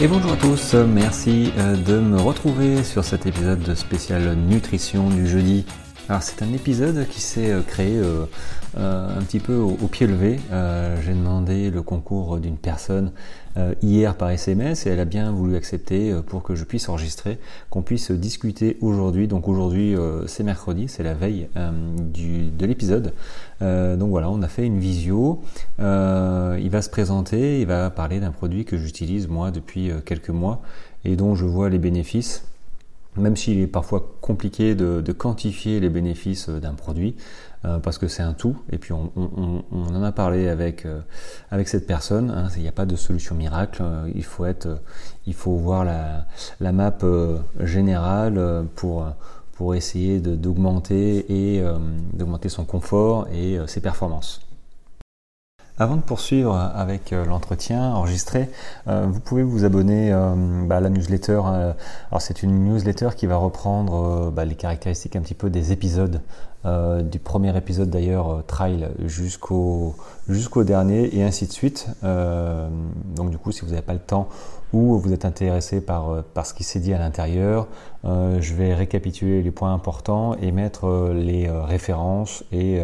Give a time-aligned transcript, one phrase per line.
[0.00, 5.10] Et bonjour à tous, merci euh, de me retrouver sur cet épisode de spécial nutrition
[5.10, 5.66] du jeudi.
[6.10, 8.24] Alors c'est un épisode qui s'est euh, créé euh,
[8.74, 10.40] un petit peu au, pied levé.
[11.04, 13.12] J'ai demandé le concours d'une personne
[13.82, 17.38] hier par SMS et elle a bien voulu accepter pour que je puisse enregistrer,
[17.70, 19.26] qu'on puisse discuter aujourd'hui.
[19.26, 23.14] Donc aujourd'hui c'est mercredi, c'est la veille de l'épisode.
[23.60, 25.42] donc voilà, on a fait une visio.
[25.80, 30.62] il va se présenter, il va parler d'un produit que j'utilise moi depuis quelques mois
[31.04, 32.44] et dont je vois les bénéfices
[33.18, 37.16] même s'il est parfois compliqué de, quantifier les bénéfices euh, d'un produit,
[37.64, 39.10] euh, parce que c'est un tout, et puis on,
[39.72, 41.00] en a parlé avec, euh,
[41.50, 43.82] avec cette personne, hein, il n'y a pas de solution miracle,
[44.14, 44.80] il, faut être,
[45.26, 46.26] il faut voir la,
[46.60, 46.98] la map
[47.60, 49.06] générale pour,
[49.52, 51.62] pour essayer d'augmenter et
[52.12, 54.47] d'augmenter son confort et ses performances.
[55.80, 58.50] Avant de poursuivre avec euh, l'entretien enregistré,
[58.88, 60.34] euh, vous pouvez vous abonner euh,
[60.66, 61.40] bah, à la newsletter.
[62.10, 66.20] alors c'est une newsletter qui va reprendre bah, les caractéristiques un petit peu des épisodes,
[66.64, 69.94] du premier épisode d'ailleurs trail jusqu'au
[70.28, 71.88] jusqu'au dernier et ainsi de suite.
[72.02, 74.28] donc du coup, si vous n'avez pas le temps
[74.72, 77.68] ou vous êtes intéressé par, par ce qui s'est dit à l'intérieur,
[78.04, 82.82] je vais récapituler les points importants et mettre les références et,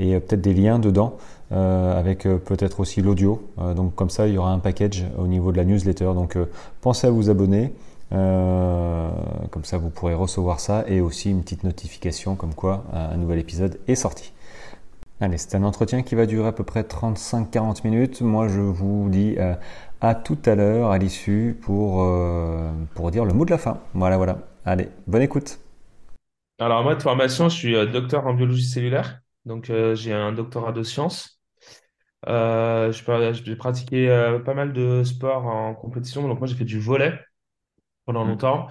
[0.00, 1.16] et peut-être des liens dedans.
[1.52, 3.46] Euh, avec euh, peut-être aussi l'audio.
[3.58, 6.12] Euh, donc comme ça, il y aura un package au niveau de la newsletter.
[6.14, 6.38] Donc
[6.80, 7.72] pensez à vous abonner.
[8.10, 13.38] comme ça, vous pourrez recevoir ça et aussi une petite notification comme quoi un nouvel
[13.38, 14.32] épisode est sorti.
[15.20, 18.20] Allez, c'est un entretien qui va durer à peu près 35-40 minutes.
[18.20, 19.36] Moi, je vous dis
[20.00, 22.06] à tout à l'heure, à l'issue, pour,
[22.94, 23.78] pour dire le mot de la fin.
[23.94, 24.38] Voilà, voilà.
[24.64, 25.58] Allez, bonne écoute.
[26.58, 29.20] Alors, moi, de formation, je suis docteur en biologie cellulaire.
[29.44, 31.33] Donc, j'ai un doctorat de sciences.
[32.28, 36.26] Euh, j'ai pratiqué euh, pas mal de sports en compétition.
[36.28, 37.18] Donc moi, j'ai fait du volley
[38.06, 38.28] pendant mmh.
[38.28, 38.68] longtemps.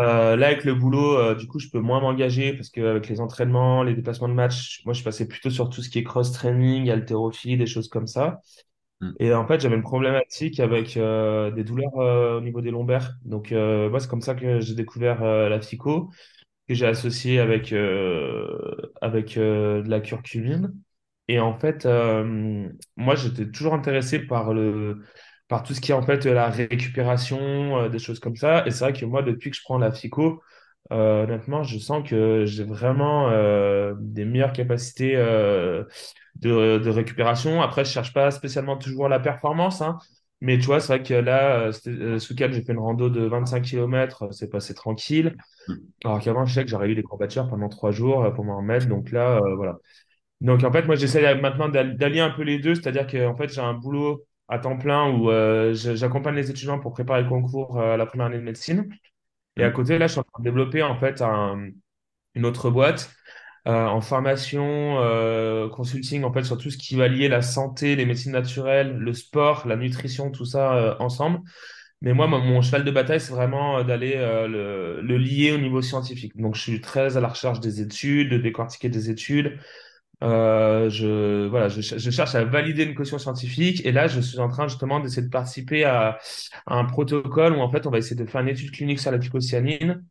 [0.00, 3.82] Euh, là, avec le boulot, du coup, je peux moins m'engager parce qu'avec les entraînements,
[3.82, 7.56] les déplacements de match, moi, je passais plutôt sur tout ce qui est cross-training, haltérophilie,
[7.56, 8.40] des choses comme ça.
[9.00, 9.12] Mmh.
[9.20, 11.96] Et en fait, j'avais une problématique avec des douleurs
[12.38, 13.14] au niveau des lombaires.
[13.24, 16.10] Donc, moi, c'est comme ça que j'ai découvert la psycho,
[16.68, 17.72] que j'ai associé avec,
[19.00, 20.74] avec de la curcumine.
[21.28, 25.02] Et en fait, euh, moi, j'étais toujours intéressé par le,
[25.48, 28.66] par tout ce qui est en fait la récupération, euh, des choses comme ça.
[28.66, 30.42] Et c'est vrai que moi, depuis que je prends la psycho,
[30.92, 33.30] euh, honnêtement, je sens que j'ai vraiment
[33.98, 37.60] des meilleures capacités de, de récupération.
[37.62, 39.98] Après, je cherche pas spécialement toujours la performance, hein.
[40.40, 43.62] mais tu vois, c'est vrai que là, ce week-end, j'ai fait une rando de 25
[43.62, 45.36] km, c'est passé tranquille.
[45.68, 45.74] Mmh.
[46.04, 48.86] Alors qu'avant, je sais que j'aurais eu des courbatures pendant trois jours pour m'en remettre.
[48.86, 49.78] Donc là, voilà.
[50.40, 53.52] Donc, en fait, moi, j'essaie maintenant d'allier un peu les deux, c'est-à-dire que en fait,
[53.52, 57.80] j'ai un boulot à temps plein où euh, j'accompagne les étudiants pour préparer le concours
[57.80, 58.88] euh, à la première année de médecine.
[59.56, 61.22] Et à côté, là, je suis en train de développer en fait
[62.34, 63.10] une autre boîte
[63.66, 64.96] euh, en formation,
[65.72, 69.14] consulting, en fait, sur tout ce qui va lier la santé, les médecines naturelles, le
[69.14, 71.40] sport, la nutrition, tout ça ensemble.
[72.02, 76.36] Mais moi, mon, cheval de bataille, c'est vraiment d'aller le, le, lier au niveau scientifique.
[76.36, 79.58] Donc, je suis très à la recherche des études, de décortiquer des études,
[80.22, 84.38] euh, je, voilà, je, je, cherche à valider une caution scientifique et là, je suis
[84.38, 86.18] en train justement d'essayer de participer à,
[86.66, 89.10] à, un protocole où en fait, on va essayer de faire une étude clinique sur
[89.10, 90.04] la phycocyanine.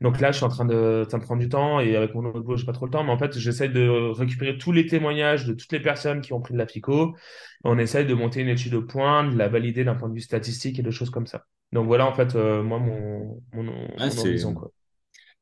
[0.00, 2.24] Donc là, je suis en train de, ça me prend du temps et avec mon
[2.24, 4.86] autre boulot, j'ai pas trop le temps, mais en fait, j'essaie de récupérer tous les
[4.86, 7.14] témoignages de toutes les personnes qui ont pris de la phyco.
[7.62, 10.20] On essaye de monter une étude au point, de la valider d'un point de vue
[10.20, 11.44] statistique et de choses comme ça.
[11.70, 14.10] Donc voilà, en fait, euh, moi, mon, mon, ah,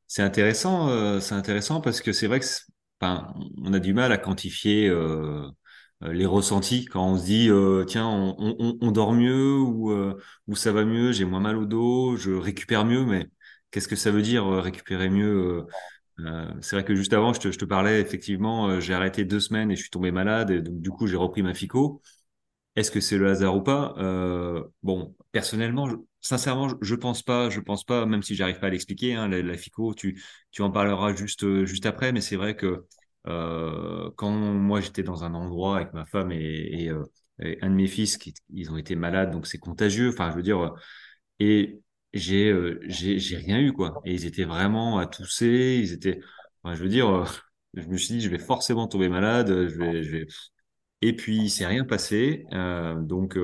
[0.07, 2.47] C'est intéressant, euh, c'est intéressant parce que c'est vrai que
[3.01, 5.49] on a du mal à quantifier euh,
[6.03, 10.15] euh, les ressentis quand on se dit euh, tiens on, dort mieux ou,
[10.55, 13.27] ça va mieux, j'ai moins mal au dos, je récupère mieux, mais
[13.71, 15.67] qu'est-ce que ça veut dire récupérer mieux
[16.61, 19.71] C'est vrai que juste avant je te, je te parlais effectivement j'ai arrêté deux semaines
[19.71, 22.03] et je suis tombé malade et donc du coup j'ai repris ma fico.
[22.77, 23.95] Est-ce que c'est le hasard ou pas?
[24.83, 25.89] Bon personnellement
[26.21, 29.57] sincèrement, je pense pas, je pense pas, même si j'arrive pas à l'expliquer, hein, la,
[29.57, 32.87] FICO, tu, tu en parleras juste, juste après, mais c'est vrai que
[33.25, 37.05] quand moi j'étais dans un endroit avec ma femme et, euh,
[37.41, 40.37] et, un de mes fils, qui, ils ont été malades, donc c'est contagieux, enfin je
[40.37, 40.75] veux dire,
[41.39, 41.81] et
[42.13, 42.53] j'ai
[42.89, 46.21] j'ai rien eu quoi, et ils étaient vraiment à tousser, ils étaient,
[46.63, 47.25] enfin, je veux dire,
[47.75, 49.79] je me suis dit je vais forcément tomber malade, je
[50.11, 50.27] vais,
[51.03, 53.39] et puis c'est rien passé, donc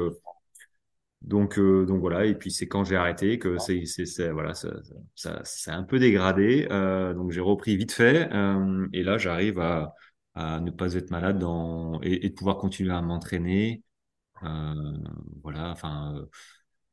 [1.27, 4.69] donc, euh, donc voilà, et puis c'est quand j'ai arrêté que c'est, voilà, ça,
[5.17, 6.69] ça, ça, a un peu dégradé.
[6.71, 9.93] Euh, donc j'ai repris vite fait, euh, et là j'arrive à,
[10.35, 13.83] à ne pas être malade dans, et, de pouvoir continuer à m'entraîner.
[15.43, 16.27] Voilà, enfin,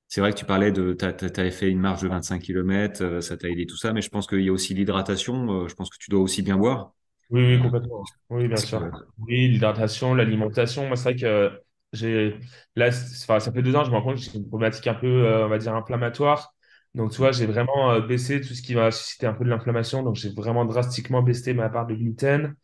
[0.07, 3.37] c'est vrai que tu parlais de, tu avais fait une marche de 25 km, ça
[3.37, 5.67] t'a aidé tout ça, mais je pense qu'il y a aussi l'hydratation.
[5.67, 6.93] je pense que tu dois aussi bien boire.
[7.29, 8.03] Oui, oui, complètement.
[8.31, 8.89] Oui, bien sûr.
[9.19, 10.87] Oui, l'hydratation, l'alimentation.
[10.87, 11.62] Moi, c'est vrai que
[11.93, 12.37] j'ai
[12.75, 14.93] là, enfin, ça fait deux ans, je me rends compte que j'ai une problématique un
[14.95, 16.53] peu, euh, on va dire, inflammatoire.
[16.95, 19.49] Donc, tu vois, j'ai vraiment euh, baissé tout ce qui va susciter un peu de
[19.49, 20.03] l'inflammation.
[20.03, 22.55] Donc, j'ai vraiment drastiquement baissé ma part de gluten.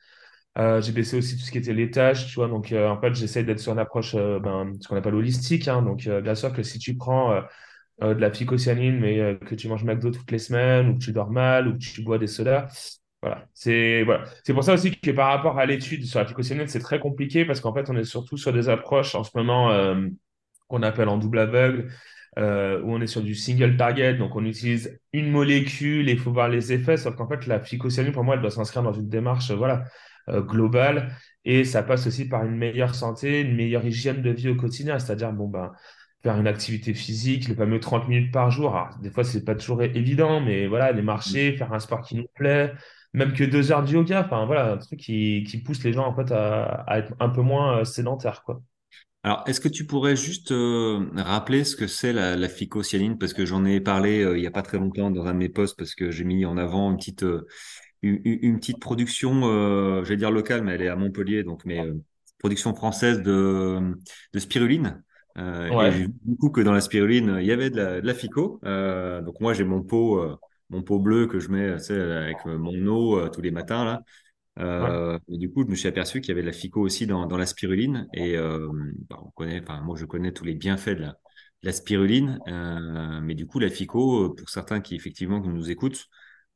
[0.57, 2.47] Euh, j'ai baissé aussi tout ce qui était laitage, tu vois.
[2.49, 5.67] Donc, en fait, j'essaie d'être sur une approche, ben, ce qu'on appelle holistique.
[5.67, 5.81] hein.
[5.83, 7.41] Donc, bien sûr que si tu prends
[8.01, 11.31] de la phycocyanine, mais que tu manges McDo toutes les semaines, ou que tu dors
[11.31, 13.45] mal, ou que tu bois des sodas, voilà.
[13.53, 14.23] C'est voilà.
[14.43, 17.45] C'est pour ça aussi que par rapport à l'étude sur la phycocyanine, c'est très compliqué
[17.45, 20.07] parce qu'en fait, on est surtout sur des approches en ce moment euh,
[20.67, 21.91] qu'on appelle en double aveugle,
[22.37, 26.19] euh, où on est sur du single target, donc on utilise une molécule et il
[26.19, 28.93] faut voir les effets, sauf qu'en fait, la phycocyanine, pour moi, elle doit s'inscrire dans
[28.93, 29.83] une démarche, voilà,
[30.29, 31.11] euh, globale,
[31.43, 34.99] et ça passe aussi par une meilleure santé, une meilleure hygiène de vie au quotidien,
[34.99, 35.71] c'est-à-dire, bon, ben,
[36.23, 38.75] faire une activité physique, le fameux 30 minutes par jour.
[38.75, 42.15] Alors, des fois, c'est pas toujours évident, mais voilà, aller marcher, faire un sport qui
[42.15, 42.73] nous plaît,
[43.13, 46.05] même que deux heures de yoga, enfin, voilà, un truc qui, qui pousse les gens,
[46.07, 48.61] en fait, à, à être un peu moins euh, sédentaires, quoi.
[49.23, 53.17] Alors, est-ce que tu pourrais juste euh, rappeler ce que c'est la, la phycocyanine?
[53.17, 55.37] Parce que j'en ai parlé euh, il y a pas très longtemps dans un de
[55.37, 57.45] mes posts parce que j'ai mis en avant une petite, euh,
[58.01, 59.41] une, une- petite production,
[60.05, 61.81] j'allais dire locale, mais elle est à Montpellier, donc mais
[62.39, 63.79] production française de,
[64.33, 65.03] de spiruline.
[65.37, 68.01] Et j'ai Ouais, vu du coup que dans la spiruline, il y avait de la,
[68.01, 68.59] de la phyco.
[68.63, 70.21] Donc moi, j'ai mon pot,
[70.69, 74.03] mon pot bleu que je mets, avec euh, mon eau euh, tous les matins là.
[74.77, 74.93] ouais.
[74.97, 77.07] Euh, et du coup, je me suis aperçu qu'il y avait de la phyco aussi
[77.07, 78.07] dans, dans la spiruline.
[78.13, 78.67] Et euh,
[79.09, 81.15] bah, on connaît, moi, je connais tous les bienfaits de la, de
[81.63, 82.39] la spiruline.
[82.47, 86.07] Euh, mais du coup, la euh, pour certains qui effectivement nous écoutent,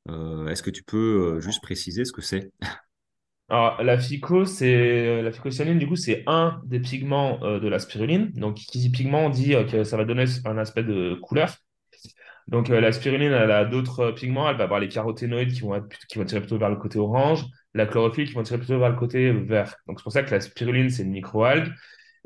[0.10, 2.52] est-ce que tu peux juste préciser ce que c'est?
[3.50, 8.32] Alors, la phyco, c'est la phycocyanine, du coup, c'est un des pigments de la spiruline.
[8.32, 11.56] Donc, qui dit pigment, on dit que ça va donner un aspect de couleur.
[12.48, 14.50] Donc, euh, la spiruline, elle a d'autres euh, pigments.
[14.50, 17.00] Elle va avoir les caroténoïdes qui vont être, qui vont tirer plutôt vers le côté
[17.00, 19.76] orange, la chlorophylle qui vont tirer plutôt vers le côté vert.
[19.88, 21.72] Donc, c'est pour ça que la spiruline, c'est une microalgue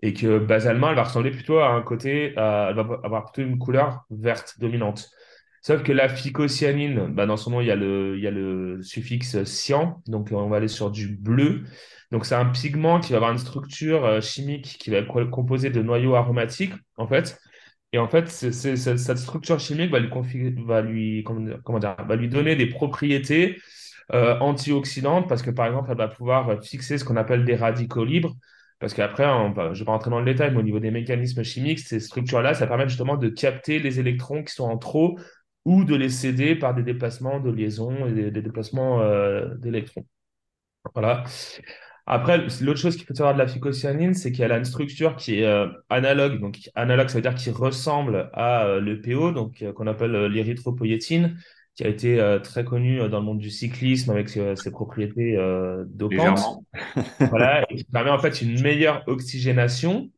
[0.02, 3.58] et que basalement, elle va ressembler plutôt à un côté, elle va avoir plutôt une
[3.58, 5.10] couleur verte dominante.
[5.68, 8.32] Sauf que la phycocyanine, bah, dans son nom, il y a le, il y a
[8.32, 11.64] le suffixe cyan, donc on va aller sur du bleu.
[12.12, 15.70] Donc c'est un pigment qui va avoir une structure euh, chimique qui va être composée
[15.70, 17.38] de noyaux aromatiques, en fait.
[17.94, 20.00] Et en fait, cette structure chimique va
[20.82, 21.24] lui,
[22.30, 23.58] donner des propriétés
[24.14, 28.06] euh, antioxydantes parce que, par exemple, elle va pouvoir fixer ce qu'on appelle des radicaux
[28.06, 28.36] libres.
[28.80, 29.30] Parce qu'après, je
[29.60, 32.54] ne vais pas rentrer dans le détail, mais au niveau des mécanismes chimiques, ces structures-là,
[32.54, 35.18] ça permet justement de capter les électrons qui sont en trop
[35.66, 40.06] ou de les céder par des déplacements de liaison et des, des déplacements euh, d'électrons.
[40.94, 41.24] Voilà.
[42.10, 45.42] Après, l'autre chose qu'il faut savoir de la phycocyanine, c'est qu'elle a une structure qui
[45.42, 46.40] est euh, analogue.
[46.40, 50.16] Donc, analogue, ça veut dire qui ressemble à euh, le PO, donc euh, qu'on appelle
[50.16, 51.38] euh, l'érythropoïétine,
[51.76, 55.38] qui a été très connue dans le monde du cyclisme avec ses propriétés
[55.86, 56.64] dopantes.
[57.30, 60.10] Voilà, et qui permet en fait une meilleure oxygénation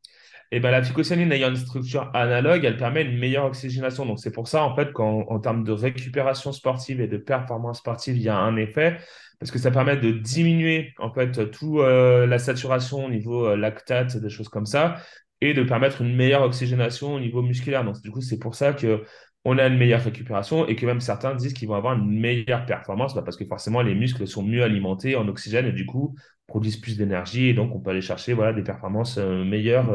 [0.52, 4.06] et ben, la phycocyanine ayant une structure analogue, elle permet une meilleure oxygénation.
[4.06, 7.80] Donc, c'est pour ça, en fait, qu'en en termes de récupération sportive et de performance
[7.80, 8.98] sportive, il y a un effet,
[9.40, 13.56] parce que ça permet de diminuer, en fait, tout euh, la saturation au niveau euh,
[13.58, 14.96] lactate, des choses comme ça,
[15.42, 17.86] et de permettre une meilleure oxygénation au niveau musculaire.
[17.86, 19.04] Donc, du coup, c'est pour ça que
[19.46, 22.66] on a une meilleure récupération et que même certains disent qu'ils vont avoir une meilleure
[22.66, 26.16] performance, bah, parce que forcément, les muscles sont mieux alimentés en oxygène et du coup,
[26.48, 29.90] produisent plus d'énergie et donc on peut aller chercher voilà, des performances euh, meilleures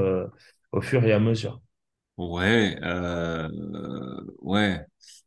[0.72, 1.60] au fur et à mesure.
[2.16, 3.48] Ouais, euh,
[4.42, 4.80] ouais.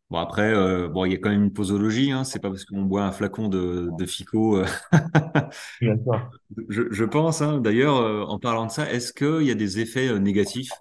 [0.10, 2.24] Bon après, euh, bon, il y a quand même une posologie, hein.
[2.24, 4.58] C'est pas parce qu'on boit un flacon de, de Fico.
[4.58, 4.65] euh,
[5.82, 6.32] Bien sûr.
[6.70, 7.60] je, je pense, hein.
[7.60, 10.72] D'ailleurs, euh, en parlant de ça, est-ce qu'il y a des effets euh, négatifs?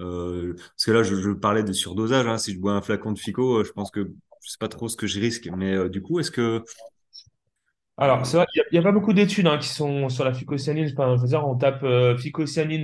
[0.00, 2.26] Euh, parce que là, je, je parlais de surdosage.
[2.26, 2.38] Hein.
[2.38, 4.00] Si je bois un flacon de Fico, euh, je pense que
[4.44, 5.48] je sais pas trop ce que je risque.
[5.56, 6.64] Mais euh, du coup, est-ce que
[8.00, 10.90] Alors, c'est vrai qu'il n'y a, pas beaucoup d'études hein, qui sont sur la phycocyanine.
[10.90, 12.16] Enfin, je veux dire, on tape euh,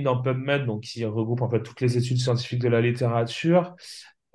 [0.03, 3.75] dans PubMed, donc qui regroupe en fait toutes les études scientifiques de la littérature.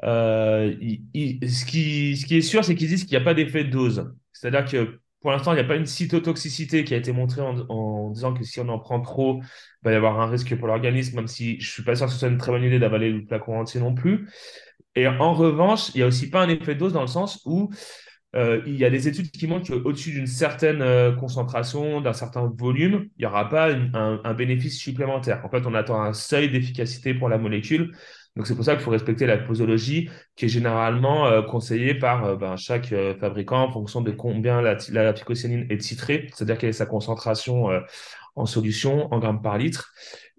[0.03, 0.75] Euh,
[1.15, 4.13] ce qui, est sûr, c'est qu'ils disent qu'il n'y a pas d'effet de dose.
[4.33, 8.11] C'est-à-dire que pour l'instant, il n'y a pas une cytotoxicité qui a été montrée en,
[8.11, 11.15] disant que si on en prend trop, il va y avoir un risque pour l'organisme,
[11.15, 13.25] même si je suis pas sûr que ce soit une très bonne idée d'avaler le
[13.25, 14.29] flacon entier non plus.
[14.97, 17.41] Et en revanche, il n'y a aussi pas un effet de dose dans le sens
[17.45, 17.71] où
[18.35, 22.51] euh, il y a des études qui montrent qu'au-dessus d'une certaine euh, concentration, d'un certain
[22.57, 25.45] volume, il n'y aura pas un, un bénéfice supplémentaire.
[25.45, 27.93] En fait, on attend un seuil d'efficacité pour la molécule.
[28.37, 32.25] Donc, c'est pour ça qu'il faut respecter la posologie qui est généralement euh, conseillée par
[32.25, 36.71] euh, ben, chaque euh, fabricant en fonction de combien la, la, est titrée, c'est-à-dire quelle
[36.71, 37.69] est sa concentration
[38.35, 39.93] en solution, en grammes par litre.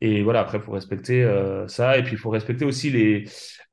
[0.04, 1.98] Et voilà, après, il faut respecter euh, ça.
[1.98, 3.24] Et puis, il faut respecter aussi les,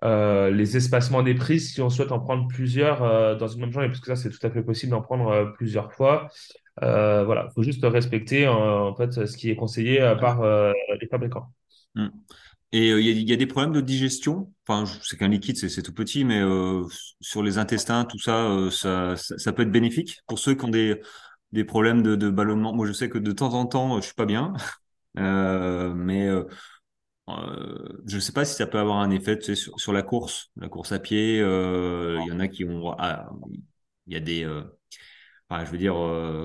[0.05, 3.73] euh, les espacements des prises si on souhaite en prendre plusieurs euh, dans une même
[3.73, 6.29] journée, parce que ça, c'est tout à fait possible d'en prendre plusieurs fois.
[6.81, 10.45] voilà, il faut juste respecter en fait ce qui est conseillé par
[11.01, 11.49] les fabricants.
[11.97, 12.09] Mm.
[12.73, 14.53] Et il y, a des problèmes de digestion?
[14.65, 16.41] Enfin, c'est qu'un liquide, c'est tout petit, mais
[17.21, 21.01] sur les intestins, tout ça, ça, peut être bénéfique pour ceux qui ont des,
[21.51, 22.73] des problèmes de, de ballonnement?
[22.73, 24.53] Moi, je sais que de temps en temps, je suis pas bien.
[25.19, 26.45] Euh, mais euh,
[27.29, 30.69] euh, je ne sais pas si ça peut avoir un effet sur, la course, la
[30.69, 31.39] course à pied.
[31.39, 33.31] Il y en a qui ont, ah,
[34.07, 35.95] il y a des, je veux dire,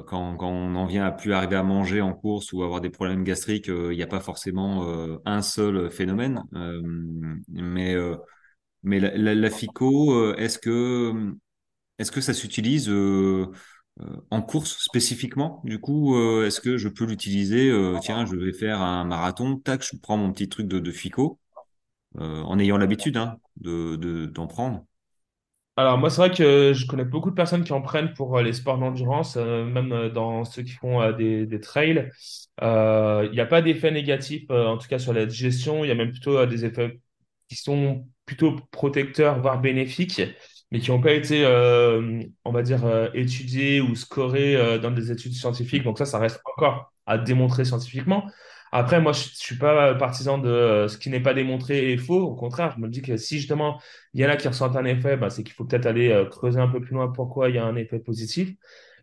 [0.08, 3.24] quand, on en vient à plus arriver à manger en course ou avoir des problèmes
[3.24, 4.86] gastriques, il n'y a pas forcément
[5.26, 6.44] un seul phénomène.
[7.50, 7.96] mais
[8.84, 11.34] mais la, FICO, est-ce que
[11.98, 12.90] est-ce que ça s'utilise
[14.30, 15.62] en course spécifiquement.
[15.64, 19.58] Du coup, euh, est-ce que je peux l'utiliser euh, Tiens, je vais faire un marathon,
[19.58, 21.40] tac, je prends mon petit truc de, FICO,
[22.18, 24.86] en ayant l'habitude hein, de, d'en prendre.
[25.78, 28.54] Alors moi, c'est vrai que je connais beaucoup de personnes qui en prennent pour les
[28.54, 32.10] sports d'endurance, même dans ceux qui font des, des trails.
[32.62, 35.84] Il n'y a pas d'effet négatif, en tout cas sur la digestion.
[35.84, 37.00] Il y a même plutôt des effets
[37.50, 40.22] qui sont plutôt protecteurs, voire bénéfiques
[40.72, 44.92] mais qui n'ont pas été, euh, on va dire, euh, étudiés ou scorés euh, dans
[44.92, 45.84] des études scientifiques.
[45.84, 48.26] Donc ça, ça reste encore à démontrer scientifiquement.
[48.72, 52.20] Après, moi, je ne suis pas partisan de ce qui n'est pas démontré et faux.
[52.22, 53.80] Au contraire, je me dis que si justement
[54.14, 56.60] il y en a qui ressentent un effet, bah, c'est qu'il faut peut-être aller creuser
[56.60, 58.52] un peu plus loin pourquoi il y a un effet positif.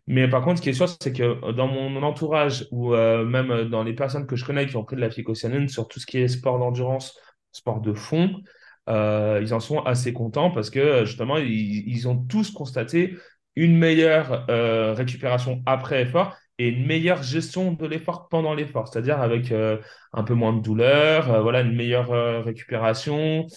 [0.05, 3.83] Mais par contre, ce qui est sûr, c'est que dans mon entourage ou même dans
[3.83, 6.19] les personnes que je connais qui ont pris de la phycocyanine sur tout ce qui
[6.19, 7.17] est sport d'endurance,
[7.51, 8.43] sport de fond,
[8.89, 13.15] euh, ils en sont assez contents parce que justement, ils, ont tous constaté
[13.55, 19.21] une meilleure euh, récupération après effort et une meilleure gestion de l'effort pendant l'effort, c'est-à-dire
[19.21, 19.77] avec euh,
[20.11, 23.47] un peu moins de douleur, voilà, une meilleure récupération,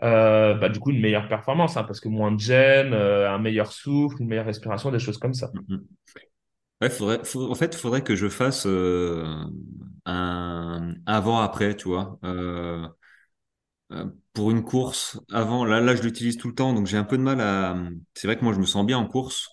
[0.00, 4.22] bah, du coup une meilleure performance, hein, parce que moins de gêne, un meilleur souffle,
[4.22, 5.48] une meilleure respiration, des choses comme ça.
[5.48, 5.80] Mm-hmm.
[6.80, 8.66] En fait, il faudrait que je fasse
[10.06, 12.18] un avant-après, tu vois.
[14.28, 17.04] Euh, pour une course avant, là, là, je l'utilise tout le temps, donc j'ai un
[17.04, 17.76] peu de mal à.
[18.14, 19.48] C'est vrai que moi, je me sens bien en course.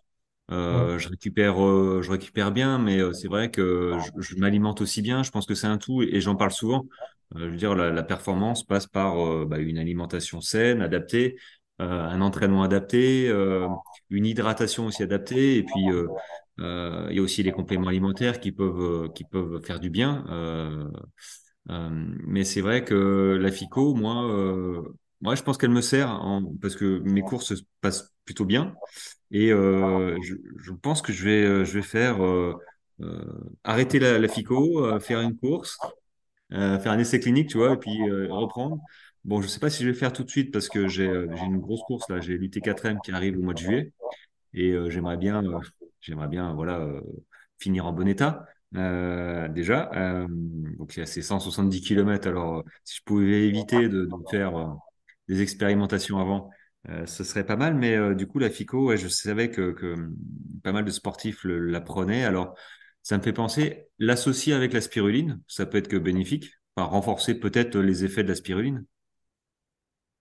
[0.51, 5.23] Euh, je récupère, euh, je récupère bien, mais c'est vrai que je, m'alimente aussi bien.
[5.23, 6.85] Je pense que c'est un tout, et, j'en parle souvent.
[7.35, 11.37] je veux dire, la, performance passe par bah, une alimentation saine, adaptée,
[11.79, 13.27] un entraînement adapté,
[14.11, 15.87] une hydratation aussi adaptée, et puis
[16.59, 20.25] il y a aussi les compléments alimentaires qui peuvent, qui peuvent faire du bien.
[21.69, 21.89] Euh,
[22.25, 24.83] mais c'est vrai que la FICO, moi, euh,
[25.21, 28.75] moi je pense qu'elle me sert en, parce que mes courses se passent plutôt bien.
[29.31, 32.17] Et euh, je, je, pense que je vais, euh, je vais faire
[33.63, 35.77] arrêter la, la FICO, faire une course,
[36.51, 38.79] faire un essai clinique, tu vois, et puis reprendre.
[39.25, 41.59] Bon, je sais pas si je vais faire tout de suite parce que j'ai une
[41.59, 43.91] grosse course là, j'ai l'UT4M qui arrive au mois de juillet
[44.53, 45.43] et j'aimerais bien,
[46.01, 46.87] j'aimerais bien, voilà,
[47.57, 48.45] finir en bon état.
[48.75, 49.89] Euh, déjà.
[49.93, 50.27] Euh,
[50.77, 52.27] donc il y a ces 170 km.
[52.27, 54.73] Alors si je pouvais éviter de, faire euh,
[55.27, 56.49] des expérimentations avant,
[57.05, 57.75] ce serait pas mal.
[57.75, 59.95] Mais du coup la FICO, je savais que, que,
[60.63, 62.25] pas mal de sportifs la prenaient.
[62.25, 62.55] Alors
[63.01, 67.35] ça me fait penser l'associer avec la spiruline, ça peut être que bénéfique, enfin, renforcer
[67.35, 68.85] peut-être les effets de la spiruline.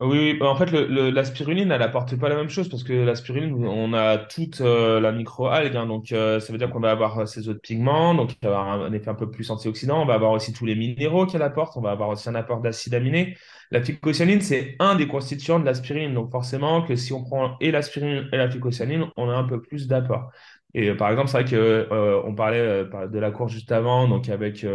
[0.01, 2.93] Oui, bah, en fait, le, la spiruline, elle apporte pas la même chose parce que
[2.93, 6.81] la spiruline, on a toute euh, la microalgue, hein, donc euh, ça veut dire qu'on
[6.81, 9.51] va avoir euh, ces autres pigments, donc il va avoir un, effet un peu plus
[9.51, 12.35] antioxydant, on va avoir aussi tous les minéraux qu'elle apporte, on va avoir aussi un
[12.35, 13.37] apport d'acide aminé.
[13.71, 17.57] La phycocyanine, c'est un des constituants de la spiruline, donc forcément que si on prend
[17.61, 20.31] et la spiruline et la phycocyanine, on a un peu plus d'apport.
[20.75, 21.89] Et par exemple, c'est vrai que
[22.27, 24.67] on parlait de la course juste avant, donc avec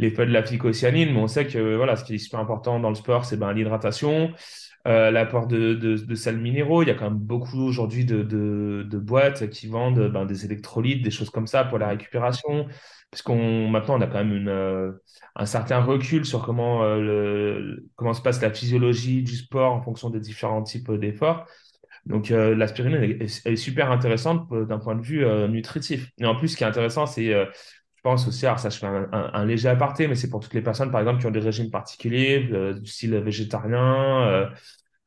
[0.00, 2.88] l'effet de la phycocyanine, mais on sait que voilà, ce qui est super important dans
[2.88, 4.32] le sport, c'est ben, l'hydratation,
[4.88, 6.82] euh, l'apport de, de, sels minéraux.
[6.82, 10.46] Il y a quand même beaucoup aujourd'hui de, de, de, boîtes qui vendent ben, des
[10.46, 12.66] électrolytes, des choses comme ça pour la récupération.
[13.10, 14.92] Parce qu'on maintenant on a quand même une, euh,
[15.36, 19.82] un certain recul sur comment, euh, le, comment se passe la physiologie du sport en
[19.82, 21.44] fonction des différents types d'efforts.
[22.06, 26.10] Donc l'aspirine est, est, super intéressante d'un point de vue nutritif.
[26.18, 27.34] Et en plus, ce qui est intéressant, c'est
[28.00, 30.62] je pense aussi, alors ça je fais un, léger aparté, mais c'est pour toutes les
[30.62, 34.46] personnes, par exemple, qui ont des régimes particuliers, euh, du style végétarien euh,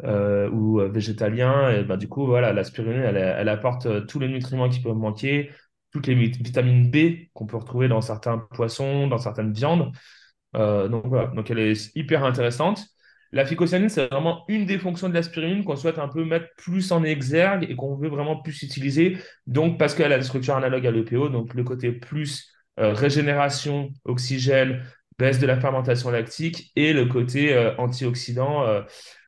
[0.04, 1.72] euh, ou végétalien.
[1.72, 5.50] Et ben, du coup, voilà, la spiruline, elle, apporte tous les nutriments qui peuvent manquer,
[5.92, 9.92] toutes les vitamines B qu'on peut retrouver dans certains poissons, dans certaines viandes.
[10.54, 12.86] donc voilà, donc elle est hyper intéressante.
[13.32, 16.92] La phycocyanine, c'est vraiment une des fonctions de l'aspirine qu'on souhaite un peu mettre plus
[16.92, 19.18] en exergue et qu'on veut vraiment plus utiliser.
[19.48, 23.92] Donc, parce qu'elle a des structures analogues à l'EPO, donc le côté plus euh, régénération,
[24.06, 24.82] oxygène,
[25.20, 28.66] baisse de la fermentation lactique et le côté euh, antioxydant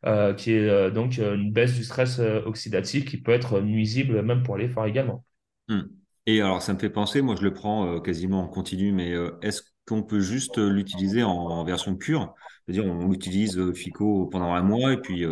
[0.06, 4.58] euh, qui est donc une baisse du stress oxydatif qui peut être nuisible même pour
[4.58, 5.24] l'effort également.
[5.68, 5.84] Hmm.
[6.26, 9.62] Et alors, ça me fait penser, moi je le prends quasiment en continu, mais est-ce
[9.88, 12.34] qu'on peut juste l'utiliser en, en version pure?
[12.66, 15.24] C'est-à-dire, on l'utilise FICO pendant un mois et puis,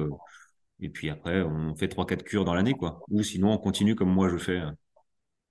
[0.80, 3.02] et puis après, on fait trois, quatre cures dans l'année, quoi.
[3.10, 4.62] Ou sinon, on continue comme moi je fais.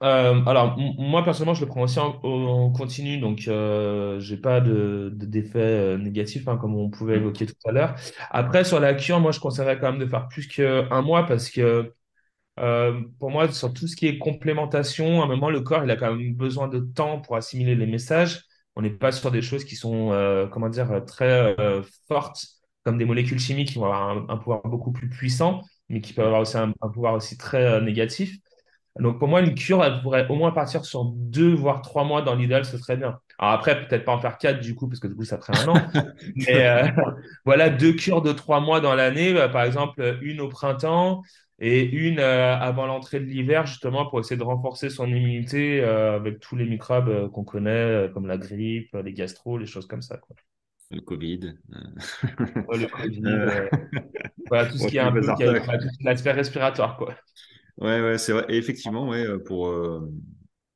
[0.02, 4.61] Euh, alors, moi, personnellement, je le prends aussi en, en continu, donc euh, j'ai pas
[4.61, 7.18] de, de- d'effet euh, négatif, hein, comme on pouvait Hmm.
[7.18, 7.94] évoquer tout à l'heure.
[8.30, 11.50] Après, sur la cure, moi, je conseillerais quand même de faire plus qu'un mois parce
[11.50, 11.92] que
[12.61, 15.90] euh, pour moi, sur tout ce qui est complémentation, à un moment, le corps, il
[15.90, 18.42] a quand même besoin de temps pour assimiler les messages.
[18.76, 20.11] On n'est pas sur des choses qui sont,
[20.52, 21.56] comment dire, très
[22.09, 22.47] fortes,
[22.85, 26.12] comme des molécules chimiques qui vont avoir un, un pouvoir beaucoup plus puissant, mais qui
[26.12, 28.37] peuvent avoir aussi un, un pouvoir aussi très négatif.
[28.99, 32.20] Donc pour moi, une cure, elle pourrait au moins partir sur deux, voire trois mois
[32.22, 33.18] dans l'idéal, ce serait bien.
[33.38, 35.58] Alors après, peut-être pas en faire quatre du coup, parce que du coup, ça ferait
[35.58, 35.75] un an.
[36.37, 36.87] Mais euh,
[37.44, 41.22] voilà, deux cures de trois mois dans l'année, bah, par exemple, une au printemps
[41.58, 46.16] et une euh, avant l'entrée de l'hiver, justement, pour essayer de renforcer son immunité euh,
[46.16, 49.87] avec tous les microbes euh, qu'on connaît, euh, comme la grippe, les gastro, les choses
[49.87, 50.37] comme ça, quoi.
[50.90, 51.54] Le Covid.
[51.72, 52.62] euh.
[52.68, 53.68] Ouais, le Covid, Euh, euh,
[54.49, 57.14] voilà, tout ce qui est un peu qui a, respiratoire, quoi.
[57.78, 58.44] Ouais, ouais, c'est vrai.
[58.48, 60.00] Et effectivement, ouais, euh, pour, euh,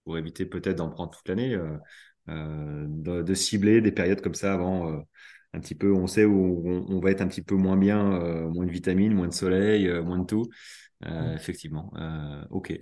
[0.04, 4.54] pour éviter peut-être d'en prendre toute l'année, euh, de, de cibler des périodes comme ça
[4.54, 5.00] avant, euh,
[5.52, 8.02] un petit peu, on sait où on, on va être un petit peu moins bien,
[8.50, 10.48] moins de vitamines, moins de soleil, moins de tout.
[11.04, 11.92] Effectivement.
[12.50, 12.72] Ok.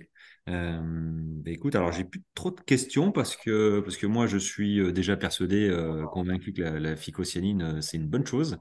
[0.47, 4.91] Bah, écoute, alors j'ai plus trop de questions parce que parce que moi je suis
[4.93, 5.69] déjà persuadé,
[6.11, 8.57] convaincu que la, la phycocyanine c'est une bonne chose.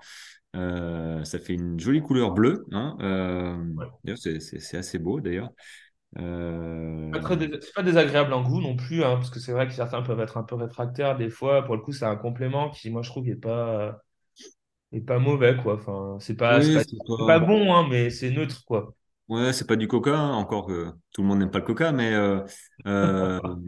[0.54, 2.96] Euh, ça fait une jolie couleur bleue, hein.
[3.00, 4.16] Euh, Ouais.
[4.16, 5.50] c'est assez beau d'ailleurs.
[6.18, 9.73] Euh, dés- c'est pas désagréable en goût non plus, hein, parce que c'est vrai que
[9.75, 11.64] certains peuvent être un peu réfractaires des fois.
[11.64, 14.00] Pour le coup, c'est un complément qui, moi, je trouve, est pas,
[14.93, 15.76] est pas mauvais, quoi.
[15.76, 16.78] Enfin, c'est pas, oui,
[17.26, 18.95] pas, bon, hein, mais c'est neutre, quoi.
[19.28, 21.93] ouais, c'est pas du coca, hein, encore que tout le monde n'aime pas le coca,
[21.93, 22.40] mais euh,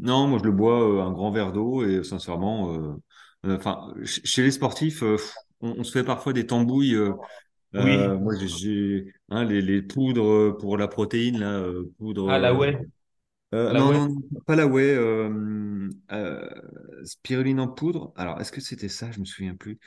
[0.00, 2.96] non, moi je le bois un grand verre d'eau et sincèrement,
[3.44, 5.02] enfin, ch- chez les sportifs,
[5.60, 6.94] on, on se fait parfois des tambouilles.
[6.94, 7.14] euh,
[7.76, 8.10] Oui.
[8.10, 12.26] euh, moi, j'ai hein, les, les poudres pour la protéine, là, euh, poudre.
[12.26, 12.78] Ah, la euh, whey.
[13.54, 14.02] euh, non, whey.
[14.08, 14.94] non, non, pas la whey.
[14.96, 16.48] Euh, euh,
[17.04, 18.12] spiruline en poudre.
[18.16, 19.10] Alors, est-ce que c'était ça?
[19.12, 19.78] Je me souviens plus.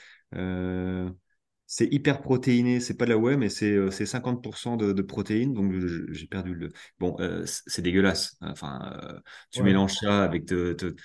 [1.81, 2.79] Euh, c'est hyper protéiné.
[2.79, 5.53] C'est pas de la whey, mais c'est euh, c'est 50% de, de protéines.
[5.53, 5.73] Donc,
[6.11, 6.69] j'ai perdu le.
[6.99, 8.35] Bon, euh, c'est dégueulasse.
[8.41, 9.19] Enfin, euh,
[9.51, 9.65] tu Ouais.
[9.67, 10.95] mélanges ça avec te, te-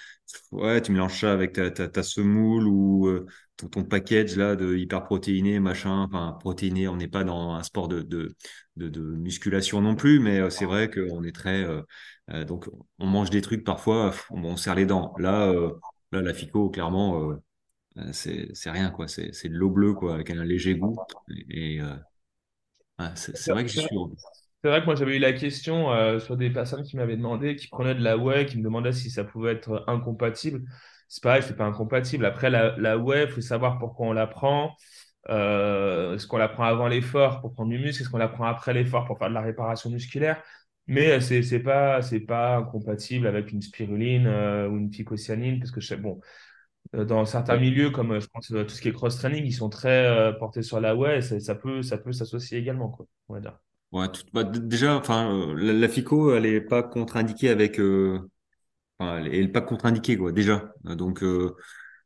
[0.53, 3.27] ouais, tu mélanges ça avec ta, ta, ta semoule ou euh,
[3.57, 6.03] ton, ton package là de hyper protéiné, machin.
[6.11, 6.89] Enfin, protéiné.
[6.89, 8.35] On n'est pas dans un sport de, de,
[9.01, 11.83] musculation non plus, mais euh, c'est vrai qu'on est très euh,
[12.31, 15.15] euh, donc, on mange des trucs parfois, on, on serre les dents.
[15.19, 15.73] Là, euh,
[16.13, 17.37] là, la Fico, clairement, euh, euh,
[18.13, 19.09] c'est c'est rien, quoi.
[19.09, 20.97] C'est de l'eau bleue, quoi, avec un léger goût.
[21.51, 21.95] Et, euh,
[23.15, 23.71] c'est vrai que
[24.63, 27.57] C'est vrai que moi, j'avais eu la question euh, sur des personnes qui m'avaient demandé,
[27.57, 30.63] qui prenaient de la whey, qui me demandaient si ça pouvait être incompatible.
[31.09, 32.27] C'est pareil, c'est pas incompatible.
[32.27, 34.77] Après, la, la whey, il faut savoir pourquoi on la prend.
[35.31, 38.03] Euh, est-ce qu'on la prend avant l'effort pour prendre du muscle?
[38.03, 40.43] Est-ce qu'on la prend après l'effort pour faire de la réparation musculaire?
[40.87, 45.59] Mais euh, c'est c'est pas c'est pas incompatible avec une spiruline euh, ou une phycocyanine
[45.61, 46.23] parce que je sais- bon euh,
[46.95, 47.59] dans certains Ouais.
[47.59, 50.33] milieux comme euh, je pense euh, tout ce qui est cross-training ils sont très euh,
[50.33, 53.41] portés sur la whey et ça, ça peut ça peut s'associer également quoi on va
[53.41, 53.59] dire.
[53.91, 58.21] Ouais, tout- bah, déjà, enfin, euh, la, la Fico, elle est pas contre-indiquée avec, euh,
[59.01, 60.73] elle est pas contre-indiquée, quoi, déjà.
[60.87, 61.57] Euh, Donc, euh,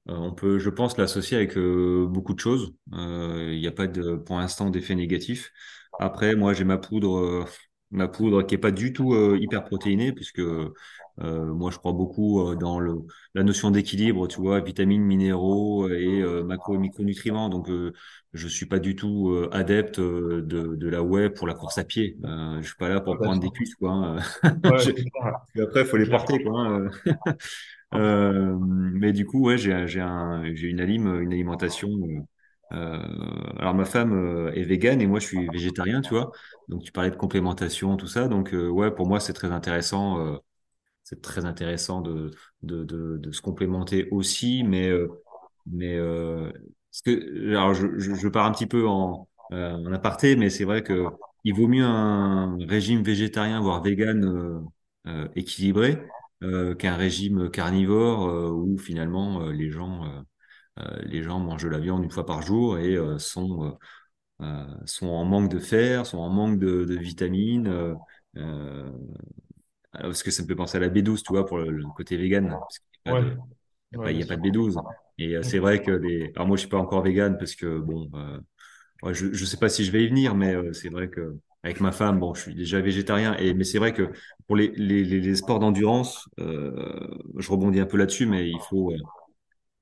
[0.09, 2.75] euh, on peut, je pense, l'associer avec euh, beaucoup de choses.
[2.95, 5.53] Euh, Il n'y a pas de, pour l'instant, d'effet négatif.
[5.99, 7.45] Après, moi, j'ai ma poudre, euh,
[7.93, 10.75] ma poudre qui est pas du tout euh, hyper protéinée, puisque euh,
[11.21, 12.95] moi, je crois beaucoup euh, dans le,
[13.35, 17.49] la notion d'équilibre, tu vois, vitamines, minéraux et euh, macro et micronutriments.
[17.49, 17.93] Donc, euh,
[18.33, 21.79] je suis pas du tout euh, adepte euh, de, de la whey pour la course
[21.79, 22.17] à pied.
[22.25, 23.91] Euh, je suis pas là pour prendre des cuisses, quoi.
[23.93, 24.17] hein.
[24.65, 24.87] ouais,
[25.55, 25.63] Je-.
[25.63, 26.61] Après, il faut les porter, quoi.
[26.61, 26.91] hein.
[27.95, 31.91] Euh, mais du coup, ouais, j'ai, j'ai un, j'ai une alim, une alimentation.
[31.91, 32.21] euh,
[32.73, 32.99] euh,
[33.59, 36.33] alors ma femme euh, est végane et moi je suis végétarien, tu vois.
[36.69, 38.29] Donc tu parlais de complémentation, tout ça.
[38.29, 40.41] Donc euh, ouais, pour moi c'est très intéressant.
[41.05, 42.31] Euh, c'est très intéressant de,
[42.63, 42.85] de,
[43.19, 45.09] de, se complémenter aussi, mais euh,
[45.67, 46.53] mais euh,
[46.91, 50.65] parce que alors je, je, pars un petit peu en, euh, en aparté, mais c'est
[50.65, 51.07] vrai que
[51.45, 54.61] il vaut mieux un régime végétarien voire vegan euh,
[55.09, 55.99] euh, équilibré
[56.43, 60.23] euh, qu'un régime carnivore euh, où finalement euh, les gens euh,
[60.81, 63.73] euh, les gens mangent de la viande une fois par jour et euh, sont euh,
[64.43, 67.69] euh, sont en manque de fer, sont en manque de, vitamines.
[67.69, 67.95] euh,
[68.37, 68.91] euh,
[69.93, 72.17] parce que ça me fait penser à la B12, tu vois, pour le, le côté
[72.17, 73.37] vegan, parce qu'il n'y a pas Ouais, de,
[73.93, 74.39] il y a ouais, pas, il bien y a pas sûr.
[74.39, 74.81] de B12.
[75.19, 76.33] Et euh, c'est vrai que les...
[76.37, 78.39] Alors moi, je suis pas encore vegan parce que, bon, euh,
[79.03, 81.37] ouais, je ne sais pas si je vais y venir, mais euh, c'est vrai que
[81.65, 83.37] avec ma femme, bon, je suis déjà végétarien.
[83.39, 84.11] Et, mais c'est vrai que
[84.47, 88.61] pour les, les, les les sports d'endurance, euh, je rebondis un peu là-dessus, mais il
[88.61, 88.99] faut, euh,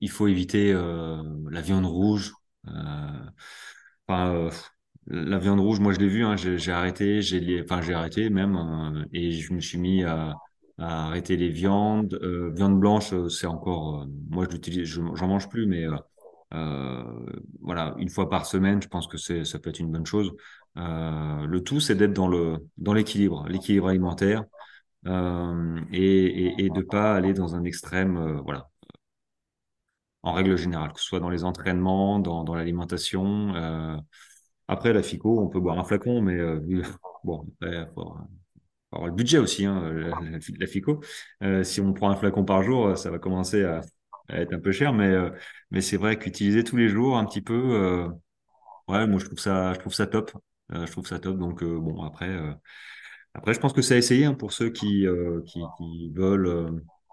[0.00, 2.32] il faut éviter euh, la viande rouge.
[2.68, 2.70] Euh,
[4.08, 4.50] enfin, euh,
[5.10, 8.56] la viande rouge, moi je l'ai vu, hein, j'ai arrêté, j'ai enfin j'ai arrêté même,
[8.56, 10.34] euh, et je me suis mis à,
[10.78, 12.14] arrêter les viandes.
[12.22, 15.86] Euh, viande blanche, euh, c'est encore, moi je l'utilise, je- j'en mange plus, mais
[17.60, 20.32] voilà, une fois par semaine, je pense que ça peut être une bonne chose.
[20.76, 22.28] Le tout, c'est d'être dans
[22.78, 24.44] dans l'équilibre, l'équilibre alimentaire,
[25.06, 25.10] et,
[25.92, 28.68] et, et de pas aller dans un extrême, voilà
[30.22, 33.54] en règle générale, que ce soit dans les entraînements, dans l'alimentation.
[34.70, 36.60] Euh, après, la FICO, on peut boire un flacon, mais euh,
[37.24, 38.14] bon, après, faut,
[38.92, 40.10] avoir le budget aussi, hein, la,
[40.58, 41.00] la, FICO.
[41.42, 43.82] Euh, si on prend un flacon par jour, ça va commencer à,
[44.30, 45.30] être un peu cher, mais, euh,
[45.70, 48.08] mais c'est vrai qu'utiliser tous les jours un petit peu, euh,
[48.88, 50.32] ouais, moi je trouve ça, je trouve ça top.
[50.72, 51.38] Euh, je trouve ça top.
[51.38, 52.28] Donc euh, bon, après.
[52.28, 52.52] euh,
[53.34, 56.70] après, je pense que c'est à essayer hein, pour ceux qui, euh, qui, veulent, euh,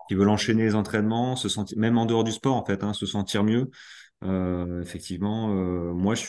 [0.08, 2.94] qui veulent enchaîner les entraînements, se sentir, même en dehors du sport en fait, hein,
[2.94, 3.70] se sentir mieux.
[4.24, 6.26] Euh, effectivement, euh, moi, je,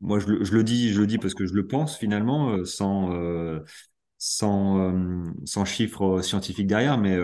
[0.00, 3.12] moi, je, le dis, je le dis parce que je le pense finalement, euh, sans,
[3.14, 3.60] euh,
[4.18, 7.18] sans, euh, sans chiffres scientifiques derrière, mais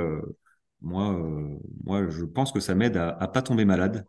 [0.83, 1.19] moi,
[1.85, 4.05] moi, je pense que ça m'aide à, à pas tomber malade,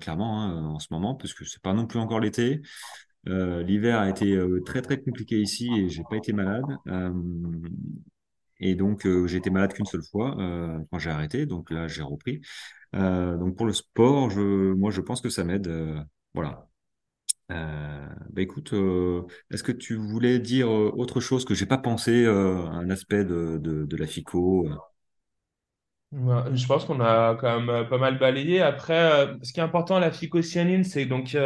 [0.00, 2.62] clairement, hein, en ce moment, parce que c'est pas non plus encore l'été.
[3.26, 6.64] L'hiver a été très très compliqué ici et j'ai pas été malade.
[8.60, 10.36] Et donc, j'ai été malade qu'une seule fois
[10.90, 11.46] quand j'ai arrêté.
[11.46, 12.40] Donc là, j'ai repris.
[12.92, 15.70] Donc pour le sport, je, moi, je pense que ça m'aide.
[16.34, 16.68] voilà.
[17.50, 21.76] Euh, bah écoute, euh, est-ce que tu voulais dire euh, autre chose que j'ai pas
[21.78, 24.66] pensé, euh, un aspect de, de, la FICO?
[24.68, 24.74] euh?
[26.12, 28.60] Ouais, Je pense qu'on a quand même pas mal balayé.
[28.62, 31.36] Après, ce qui est important, la phycocyanine, c'est donc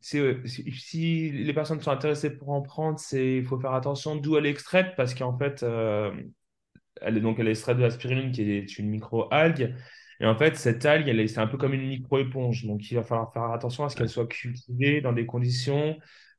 [0.00, 4.50] si les personnes sont intéressées pour en prendre, il faut faire attention d'où elle est
[4.50, 5.64] extraite parce qu'en fait,
[7.00, 9.74] elle est donc elle est extraite de la spiruline qui est une micro-algue.
[10.20, 12.64] Et en fait, cette algue, c'est un peu comme une micro-éponge.
[12.64, 15.96] Donc, il va falloir faire attention à ce qu'elle soit cultivée dans des conditions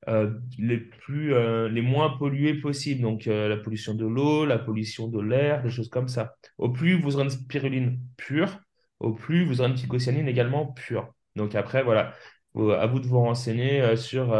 [0.07, 3.01] euh, les plus, euh, les moins polluées possibles.
[3.01, 6.35] Donc, euh, la pollution de l'eau, la pollution de l'air, des choses comme ça.
[6.57, 8.59] Au plus vous aurez une spiruline pure,
[8.99, 11.13] au plus vous aurez une phycocyanine également pure.
[11.35, 12.13] Donc, après, voilà,
[12.55, 14.33] à vous de vous renseigner sur,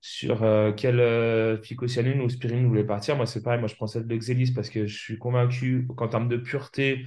[0.00, 0.38] sur
[0.76, 3.16] quelle euh, ou spiruline vous voulez partir.
[3.16, 6.06] Moi, c'est pareil, moi je prends celle de Xelis parce que je suis convaincu qu'en
[6.06, 7.04] termes de pureté,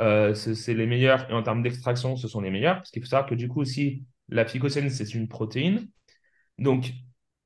[0.00, 2.76] euh, c'est les meilleurs et en termes d'extraction, ce sont les meilleurs.
[2.76, 5.88] Parce qu'il faut savoir que du coup aussi, la phycocyanine, c'est une protéine.
[6.58, 6.92] Donc,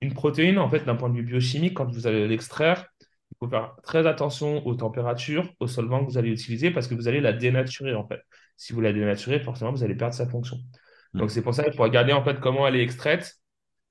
[0.00, 2.86] une protéine, en fait, d'un point de vue biochimique, quand vous allez l'extraire,
[3.32, 6.94] il faut faire très attention aux températures, aux solvants que vous allez utiliser parce que
[6.94, 8.20] vous allez la dénaturer, en fait.
[8.56, 10.58] Si vous la dénaturez, forcément, vous allez perdre sa fonction.
[11.16, 11.28] Donc, Mm.
[11.30, 13.36] c'est pour ça qu'il faut regarder, en fait, comment elle est extraite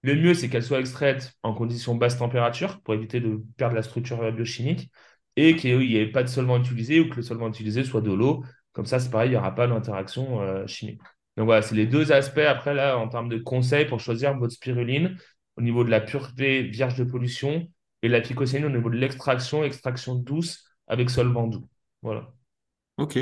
[0.02, 3.82] le mieux, c'est qu'elle soit extraite en conditions basse température pour éviter de perdre la
[3.82, 4.92] structure biochimique
[5.36, 8.12] et qu'il n'y ait pas de solvant utilisé ou que le solvant utilisé soit de
[8.12, 8.44] l'eau.
[8.74, 11.00] Comme ça, c'est pareil, il n'y aura pas d'interaction euh, chimique.
[11.38, 14.54] Donc voilà, c'est les deux aspects après, là, en termes de conseils pour choisir votre
[14.54, 15.18] spiruline
[15.58, 17.68] au niveau de la pureté vierge de pollution
[18.02, 21.68] et la phycocyanine au niveau de l'extraction, extraction douce avec solvant doux.
[22.02, 22.32] Voilà.
[22.98, 23.20] Ok,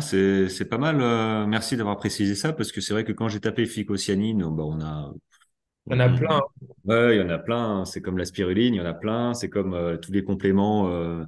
[0.00, 1.00] c'est pas mal.
[1.00, 4.64] euh, merci d'avoir précisé ça parce que c'est vrai que quand j'ai tapé phycocyanine, bah,
[4.64, 5.12] on a
[5.90, 6.36] Il y en a on- plein.
[6.38, 6.42] hein.
[6.84, 7.80] Ouais, il y en a plein.
[7.80, 7.84] hein.
[7.84, 9.34] C'est comme la spiruline, il y en a plein.
[9.34, 10.88] C'est comme euh, tous les compléments.
[10.90, 11.24] euh,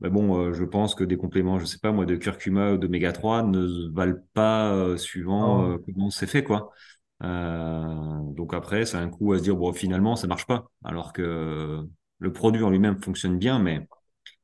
[0.00, 2.78] mais bon, euh, je pense que des compléments, je sais pas moi, de curcuma ou
[2.78, 6.72] d'oméga 3 ne valent pas euh, suivant comment c'est fait, quoi.
[7.20, 10.70] Donc après, c'est un coup à se dire, bon, finalement, ça marche pas.
[10.84, 11.82] Alors que
[12.18, 13.86] le produit en lui-même fonctionne bien, mais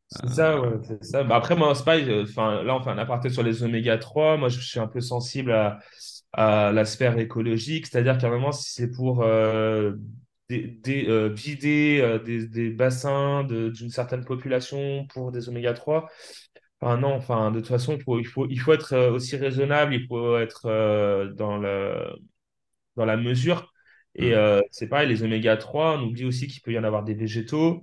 [0.08, 1.24] C'est ça, ouais, c'est ça.
[1.24, 4.36] Bah, après, moi, c'est euh, enfin, là, on fait un aparté sur les oméga 3.
[4.36, 5.78] Moi, je suis un peu sensible à,
[6.32, 9.92] à la sphère écologique, c'est-à-dire qu'à un moment, si c'est pour euh,
[10.52, 16.08] euh, vider euh, des, des bassins de- d'une certaine population pour des oméga 3,
[16.80, 19.94] enfin, non, enfin, de toute façon, il faut, il faut, il faut être aussi raisonnable,
[19.94, 21.94] il faut être euh, dans le,
[22.96, 23.72] dans la mesure.
[24.14, 27.02] Et euh, c'est pareil, les oméga 3, on oublie aussi qu'il peut y en avoir
[27.04, 27.82] des végétaux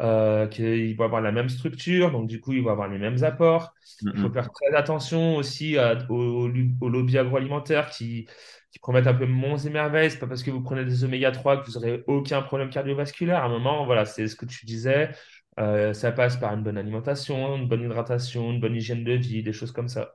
[0.00, 3.22] euh, qu'il va avoir la même structure, donc du coup, il va avoir les mêmes
[3.24, 3.74] apports.
[4.12, 6.48] Il faut faire très attention aussi à- au,
[6.80, 8.26] au lobby agroalimentaire qui,
[8.72, 10.10] qui promettent un peu monts et merveilles.
[10.10, 13.42] C'est pas parce que vous prenez des oméga 3 que vous n'aurez aucun problème cardiovasculaire.
[13.42, 15.10] À un moment, voilà, c'est ce que tu disais.
[15.58, 19.42] Euh, ça passe par une bonne alimentation, une bonne hydratation, une bonne hygiène de vie,
[19.42, 20.14] des choses comme ça.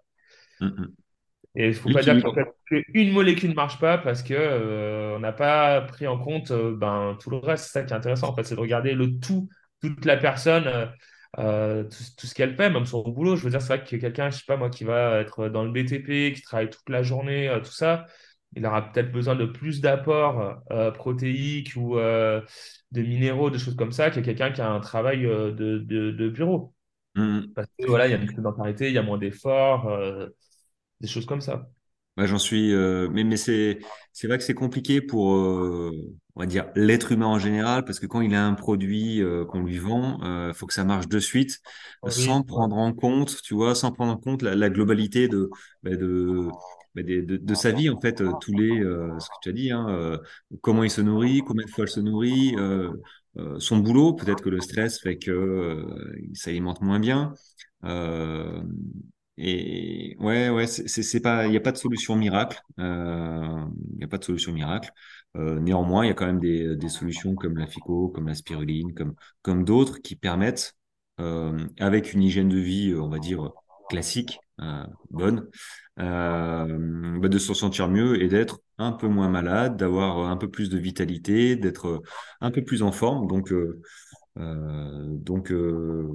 [1.56, 2.20] Et il ne faut pas dire
[2.66, 6.76] qu'une molécule ne marche pas parce que euh, on n'a pas pris en compte euh,
[6.76, 7.66] ben, tout le reste.
[7.66, 9.50] C'est ça qui est intéressant, en fait, c'est de regarder le tout,
[9.90, 10.68] toute la personne.
[10.68, 10.86] euh,
[11.40, 13.36] euh, tout, tout ce qu'elle fait, même son boulot.
[13.36, 15.64] Je veux dire, c'est vrai que quelqu'un, je sais pas moi, qui va être dans
[15.64, 18.06] le BTP, qui travaille toute la journée, euh, tout ça,
[18.56, 22.42] il aura peut-être besoin de plus d'apports euh, protéiques ou euh,
[22.92, 26.12] de minéraux, des choses comme ça, que quelqu'un qui a un travail euh, de, de,
[26.12, 26.74] de bureau.
[27.16, 27.54] Mhm.
[27.56, 29.90] Parce que voilà, il y a une sédentarité, il y a moins d'efforts,
[31.02, 31.70] des choses comme ça.
[32.18, 33.80] Ouais, j'en suis, euh, mais mais c'est
[34.12, 35.92] c'est vrai que c'est compliqué pour euh,
[36.36, 39.46] on va dire l'être humain en général parce que quand il a un produit euh,
[39.46, 41.60] qu'on lui vend, il faut que ça marche de suite,
[42.08, 42.44] sans Oui, ouais.
[42.44, 45.50] prendre en compte, tu vois, sans prendre en compte la, la globalité de
[45.82, 46.50] bah, de,
[46.94, 49.52] bah, de de sa vie en fait, euh, tous les euh, ce que tu as
[49.54, 50.18] dit, hein, euh,
[50.62, 52.56] comment il se nourrit, combien de fois il se nourrit,
[53.60, 57.34] son boulot, peut-être que le stress fait que euh, il s'alimente moins bien.
[59.38, 62.62] Et ouais, ouais, c'est pas, il n'y a pas de solution miracle.
[62.80, 64.92] Euh, Il n'y a pas de solution miracle.
[65.36, 68.94] Euh, néanmoins, il y a quand même des, solutions comme la FICO, comme la spiruline,
[68.94, 70.74] comme, comme d'autres qui permettent,
[71.20, 73.52] euh, avec une hygiène de vie, on va dire,
[73.90, 74.40] classique,
[75.10, 75.48] bonne,
[75.98, 80.70] bah, de se sentir mieux et d'être un peu moins malade, d'avoir un peu plus
[80.70, 82.04] de vitalité, d'être
[82.40, 83.28] un peu plus en forme.
[83.28, 83.52] Donc,
[84.36, 86.08] donc, euh,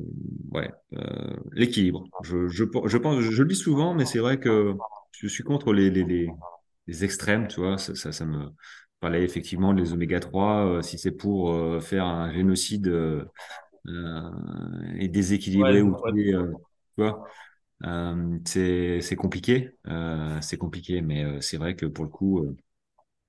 [0.51, 2.09] ouais, euh, l'équilibre.
[2.23, 4.75] Je, je, je pense, je le dis souvent, mais c'est vrai que
[5.13, 6.29] je suis contre les, les, les,
[6.87, 7.79] les extrêmes, tu vois.
[7.79, 8.51] Ça, ça, ça me
[9.01, 13.25] parlait effectivement des oméga 3, euh, si c'est pour euh, faire un génocide euh,
[13.89, 14.31] euh,
[14.99, 16.13] et déséquilibrer Ouais, ou ouais.
[16.35, 16.53] euh,
[16.97, 17.25] tu vois.
[17.85, 22.41] Euh, c'est, c'est compliqué, euh, c'est compliqué, mais euh, c'est vrai que pour le coup,
[22.41, 22.57] euh,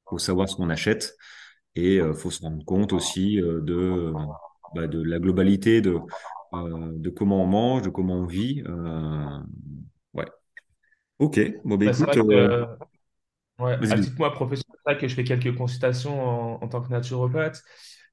[0.10, 1.16] faut savoir ce qu'on achète.
[1.76, 4.14] Et euh, faut se rendre compte aussi euh, de,
[4.74, 6.00] bah, de la globalité de,
[6.54, 8.64] euh, de comment on mange, de comment on vit.
[8.68, 9.40] Euh,
[10.14, 10.26] ouais.
[11.20, 11.40] Ok.
[11.66, 12.68] Bon, bah, Bah, écoute, euh, que
[13.60, 14.00] Ouais, vas-y, à vas-y.
[14.00, 17.62] titre moi professionnel, c'est vrai que je fais quelques consultations en, en tant que naturopathe.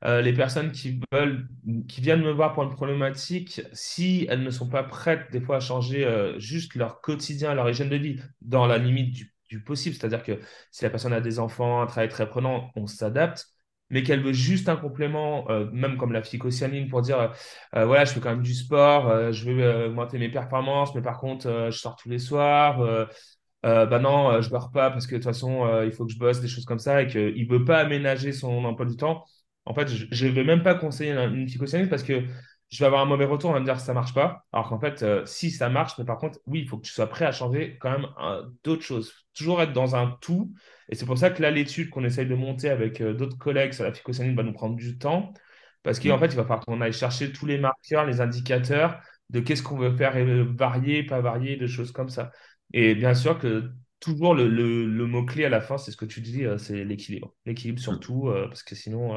[0.04, 1.48] Les personnes qui veulent,
[1.88, 5.56] qui viennent me voir pour une problématique, si elles ne sont pas prêtes des fois
[5.56, 9.96] à changer juste leur quotidien, leur hygiène de vie, dans la limite du, du possible,
[9.96, 10.38] c'est-à-dire que
[10.70, 13.46] si la personne a des enfants, un travail très prenant, on s'adapte,
[13.90, 17.32] mais qu'elle veut juste un complément, euh, même comme la phycocyanine, pour dire,
[17.74, 20.94] euh, voilà, je fais quand même du sport, euh, je veux euh, augmenter mes performances,
[20.94, 22.80] mais par contre, euh, je sors tous les soirs.
[22.80, 23.06] euh,
[23.64, 26.40] bah non, je dors pas parce que de toute façon, il faut que je bosse,
[26.40, 29.24] des choses comme ça, et qu'il veut pas aménager son emploi du temps,
[29.64, 32.22] en fait, je ne vais même pas conseiller une, psychosocialiste parce que
[32.70, 34.44] je vais avoir un mauvais retour, on va me dire que ça marche pas.
[34.52, 36.92] Alors qu'en fait, euh, si ça marche, mais par contre, oui, il faut que tu
[36.92, 39.12] sois prêt à changer quand même euh, d'autres choses.
[39.34, 40.52] Toujours être dans un tout.
[40.88, 43.72] Et c'est pour ça que là, l'étude qu'on essaye de monter avec euh, d'autres collègues
[43.72, 45.32] sur la psychosocialiste va nous prendre du temps.
[45.82, 49.00] Parce qu'en fait, Mm, il va falloir qu'on aille chercher tous les marqueurs, les indicateurs
[49.30, 52.32] de qu'est-ce qu'on veut faire euh, varier, pas varier, de choses comme ça.
[52.72, 56.04] Et bien sûr que toujours le, le- le mot-clé à la fin, c'est ce que
[56.04, 57.34] tu dis, euh, c'est l'équilibre.
[57.46, 58.00] L'équilibre mm.
[58.00, 59.16] surtout, euh, parce que sinon,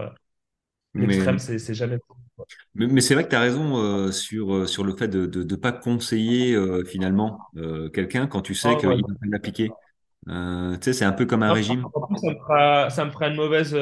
[0.93, 2.15] Mais, l'extrême, c'est c'est jamais bon.
[2.75, 5.43] Mais, mais c'est vrai que tu as raison euh, sur, euh, sur le fait de
[5.43, 9.78] ne pas conseiller euh, finalement euh, quelqu'un quand tu sais ouais, qu'il va l'appliquer.
[10.28, 10.34] Tu
[10.82, 11.91] sais, c'est un peu comme un Non, régime.
[11.93, 13.73] en plus, ça me fera, ça me fera une mauvaise,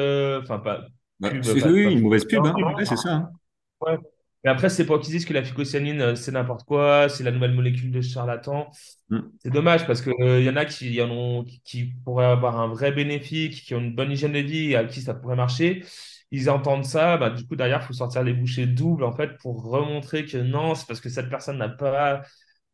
[0.42, 0.86] enfin, pas
[1.20, 2.54] Bah, pub, pas, oui, pas une mauvaise pub, hein.
[2.76, 3.14] Ouais, c'est ça.
[3.14, 3.32] hein.
[3.80, 3.96] Ouais.
[4.44, 7.54] Mais après, c'est pas qu'ils disent que la phycocyanine, c'est n'importe quoi, c'est la nouvelle
[7.54, 8.70] molécule de charlatan.
[9.10, 12.26] Mm, C'est dommage parce euh, y en a qui, y en ont, qui, qui pourraient
[12.26, 15.14] avoir un vrai bénéfice, qui ont une bonne hygiène de vie et à qui ça
[15.14, 15.84] pourrait marcher.
[16.30, 19.36] Ils entendent ça, bah, du coup, derrière, il faut sortir les bouchées doubles en fait
[19.38, 22.22] pour remontrer que non, c'est parce que cette personne n'a pas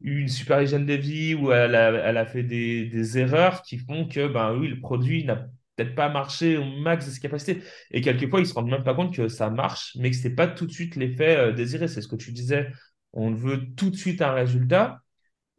[0.00, 4.28] eu une super hygiène de vie ou elle a, fait des, erreurs qui font que,
[4.28, 5.36] ben oui, le produit n'a
[5.76, 7.62] peut-être pas marché au max de ses capacités.
[7.90, 10.46] Et quelquefois, ils se rendent même pas compte que ça marche, mais que c'est pas
[10.48, 11.88] tout de suite l'effet euh, désiré.
[11.88, 12.70] C'est ce que tu disais.
[13.12, 15.00] On veut tout de suite un résultat.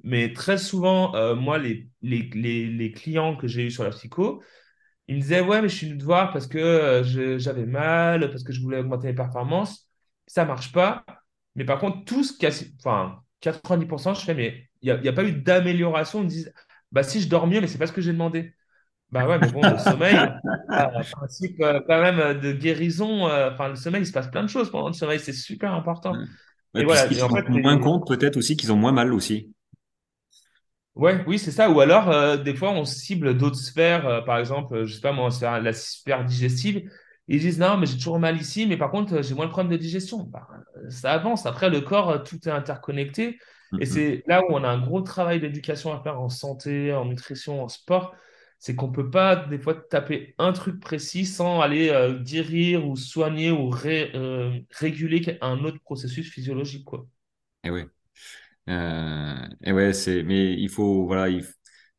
[0.03, 3.89] Mais très souvent, euh, moi, les, les, les, les clients que j'ai eu sur la
[3.89, 4.43] psycho,
[5.07, 8.29] ils me disaient, ouais, mais je suis venu te voir parce que euh, j'avais mal,
[8.31, 9.87] parce que je voulais augmenter mes performances.
[10.27, 11.05] Ça marche pas.
[11.55, 12.47] Mais par contre, tout ce qui
[12.79, 16.19] enfin, 90%, je fais, mais il n'y a, il a pas eu d'amélioration.
[16.21, 16.53] Ils me disent,
[16.91, 18.53] bah si, je dors mieux, mais c'est pas ce que j'ai demandé.
[19.11, 23.75] Bah ouais, mais bon, le sommeil, euh, principe euh, quand même de guérison, enfin, le
[23.75, 26.13] sommeil, il se passe plein de choses pendant le sommeil, c'est super important.
[26.13, 26.25] ouais.
[26.81, 29.54] Et voilà, en fait, moins compte peut-être aussi qu'ils ont moins mal aussi.
[30.95, 31.69] Ouais, oui, c'est ça.
[31.69, 35.01] Ou alors, euh, des fois, on cible d'autres sphères, euh, par exemple, euh, je sais
[35.01, 36.89] pas moi, sphère- la sphère digestive.
[37.27, 39.51] Ils disent non, mais j'ai toujours mal ici, mais par contre, euh, j'ai moins de
[39.51, 40.19] problèmes de digestion.
[40.23, 40.47] Bah,
[40.89, 41.45] ça avance.
[41.45, 43.39] Après, le corps, tout est interconnecté.
[43.71, 46.93] Mm, Et c'est là où on a un gros travail d'éducation à faire en santé,
[46.93, 48.15] en nutrition, en sport.
[48.59, 51.91] C'est qu'on peut pas, des fois, taper un truc précis sans aller
[52.23, 54.11] guérir ou soigner ou ré-
[54.71, 57.05] réguler un autre processus physiologique, quoi.
[57.63, 57.87] Et ouais.
[58.69, 61.45] Euh, et ouais, c'est, mais il faut, voilà, il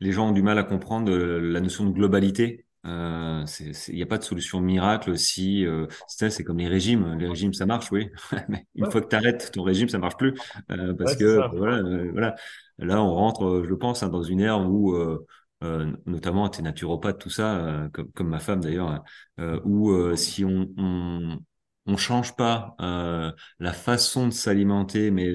[0.00, 2.66] les gens ont du mal à comprendre euh, la notion de globalité.
[2.85, 3.44] Euh,
[3.88, 7.14] il n'y a pas de solution miracle si euh, c'est comme les régimes.
[7.18, 8.11] Les régimes, ça marche, oui.
[8.48, 10.35] Mais une Ouais, fois que tu arrêtes ton régime, ça marche plus.
[10.70, 11.57] Euh, parce ouais, que ça.
[11.57, 12.35] voilà, euh, voilà.
[12.79, 15.26] Là, on rentre, euh, je pense, hein, dans une ère où, euh,
[15.64, 19.02] euh, notamment, tu es naturopathe, tout ça, euh, comme, comme ma femme d'ailleurs, hein,
[19.40, 21.38] euh, où euh, si on, on,
[21.87, 25.35] on change pas euh, la façon de s'alimenter, mais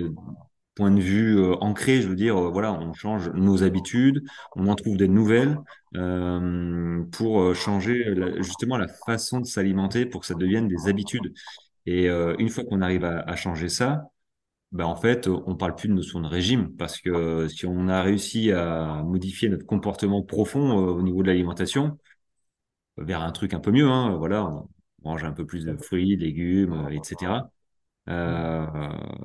[0.76, 4.24] point de vue euh, ancré, je veux dire, euh, voilà, on change nos habitudes,
[4.56, 5.58] on en trouve des nouvelles
[5.98, 11.34] euh, pour changer justement la façon de s'alimenter pour que ça devienne des habitudes.
[11.86, 14.04] Et une fois qu'on arrive à, changer ça,
[14.72, 18.02] ben en fait, on parle plus de notion de régime parce que si on a
[18.04, 21.98] réussi à modifier notre comportement profond au niveau de l'alimentation
[22.98, 24.70] vers un truc un peu mieux, hein, voilà, on
[25.04, 27.42] mange un peu plus de fruits, légumes, etc.
[28.10, 28.66] Euh,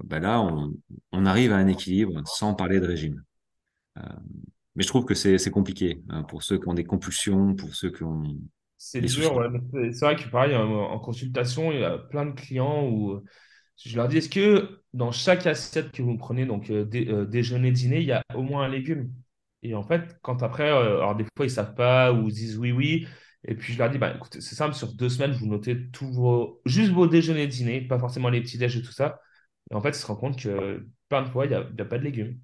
[0.05, 0.75] ben là, on,
[1.13, 3.23] on arrive à un équilibre sans parler de régime.
[3.99, 4.03] Euh,
[4.77, 7.91] mais je trouve que c'est compliqué hein, pour ceux qui ont des compulsions, pour ceux
[7.91, 8.25] qui ont
[8.79, 9.47] C'est dur, ouais.
[9.93, 13.23] C'est vrai que pareil, en, consultation, il y a plein de clients où
[13.85, 17.25] je leur dis, est-ce que dans chaque assiette que vous prenez, donc euh, dé- euh,
[17.27, 19.13] déjeuner, dîner, il y a au moins un légume?
[19.63, 22.59] Et en fait, quand après, euh, alors des fois, ils savent pas ou ils disent
[22.59, 23.07] oui, oui.
[23.47, 26.11] Et puis je leur dis, bah, écoutez, c'est simple, sur deux semaines, vous notez tous
[26.13, 29.21] vos, juste vos déjeuners, dîners, pas forcément les petits déj et tout ça.
[29.71, 31.99] Et en fait, ils se rendent compte que plein de fois, il n'y a, pas
[31.99, 32.39] de légumes.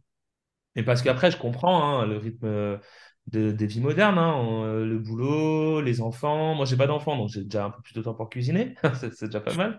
[0.76, 2.78] Et parce qu'après, je comprends hein, le rythme euh,
[3.26, 6.54] de- des vies modernes, hein, euh, le boulot, les enfants.
[6.54, 8.74] Moi, j'ai pas d'enfants, donc j'ai déjà un peu plus de temps pour cuisiner.
[9.00, 9.78] C'est déjà pas mal.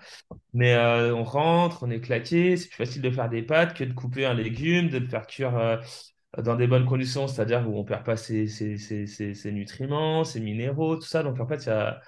[0.53, 2.57] Mais euh, on rentre, on est claqué.
[2.57, 5.81] C'est plus facile de faire des pâtes que de couper un légume, de faire cuire
[6.41, 10.39] dans des bonnes conditions, c'est-à-dire où on perd pas ses, ses, ses, ses- nutriments, ses
[10.39, 11.23] minéraux, tout ça.
[11.23, 12.01] Donc, en fait, il y a,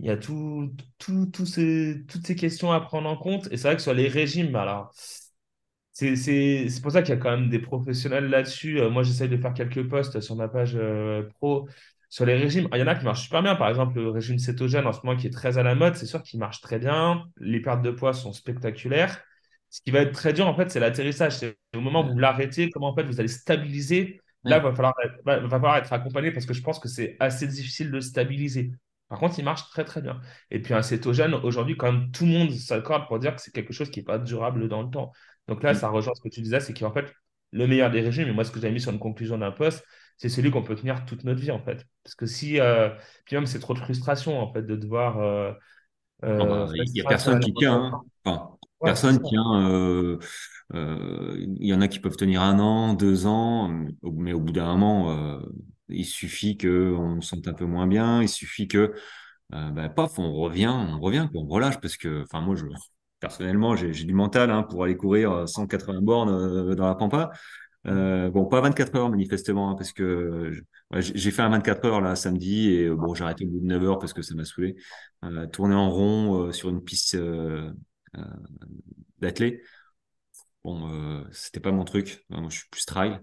[0.00, 3.48] y a tout, tout, tout ces, toutes ces questions à prendre en compte.
[3.52, 4.92] Et c'est vrai que sur les régimes, alors.
[5.92, 8.80] C'est pour ça qu'il y a quand même des professionnels là-dessus.
[8.80, 11.68] Euh, moi, j'essaye de faire quelques posts sur ma page euh, pro
[12.08, 12.68] sur les régimes.
[12.72, 13.56] Il y en a qui marchent super bien.
[13.56, 16.06] Par exemple, le régime cétogène en ce moment qui est très à la mode, c'est
[16.06, 17.24] sûr qu'il marche très bien.
[17.38, 19.20] Les pertes de poids sont spectaculaires.
[19.70, 21.36] Ce qui va être très dur, en fait, c'est l'atterrissage.
[21.38, 24.20] C'est au moment où vous l'arrêtez, comment en fait vous allez stabiliser.
[24.46, 26.88] Là, il va falloir, être- va, va falloir être accompagné parce que je pense que
[26.88, 28.72] c'est assez difficile de stabiliser.
[29.08, 30.20] Par contre, il marche très très bien.
[30.50, 33.52] Et puis un cétogène, aujourd'hui, quand même, tout le monde s'accorde pour dire que c'est
[33.52, 35.12] quelque chose qui n'est pas durable dans le temps.
[35.48, 37.12] Donc là, ça rejoint ce que tu disais, c'est qu'en fait,
[37.52, 39.84] le meilleur des régimes, et moi, ce que j'avais mis sur une conclusion d'un post,
[40.18, 41.86] c'est celui qu'on peut tenir toute notre vie, en fait.
[42.04, 42.90] Parce que si, euh,
[43.24, 45.52] puis même, c'est trop de frustration, en fait, de devoir euh,
[46.24, 47.74] euh, il y a personne qui tient.
[47.74, 48.02] hein.
[48.24, 49.68] Enfin, Ouais, personne tient.
[49.70, 50.18] euh,
[50.74, 53.68] euh, il y en a qui peuvent tenir un an, deux ans,
[54.02, 55.40] mais au bout d'un moment, euh,
[55.88, 58.22] il suffit que on se sente un peu moins bien.
[58.22, 58.94] Il suffit que,
[59.50, 62.64] bah, paf, on revient, on revient, on relâche parce que, enfin, moi, je
[63.20, 67.30] personnellement, j'ai du mental hein, pour aller courir euh, 180 bornes dans la pampa.
[67.86, 70.52] Euh, bon, pas 24 heures manifestement, hein, parce que
[70.98, 73.82] j'ai fait un 24 heures là samedi et bon, j'ai arrêté au bout de 9
[73.84, 74.76] heures parce que ça m'a saoulé.
[75.24, 77.16] Euh, tourner en rond euh, sur une piste
[78.16, 78.20] euh,
[79.20, 79.62] d'athlée,
[80.64, 82.24] bon, euh, c'était pas mon truc.
[82.30, 83.20] Moi, je suis plus trail.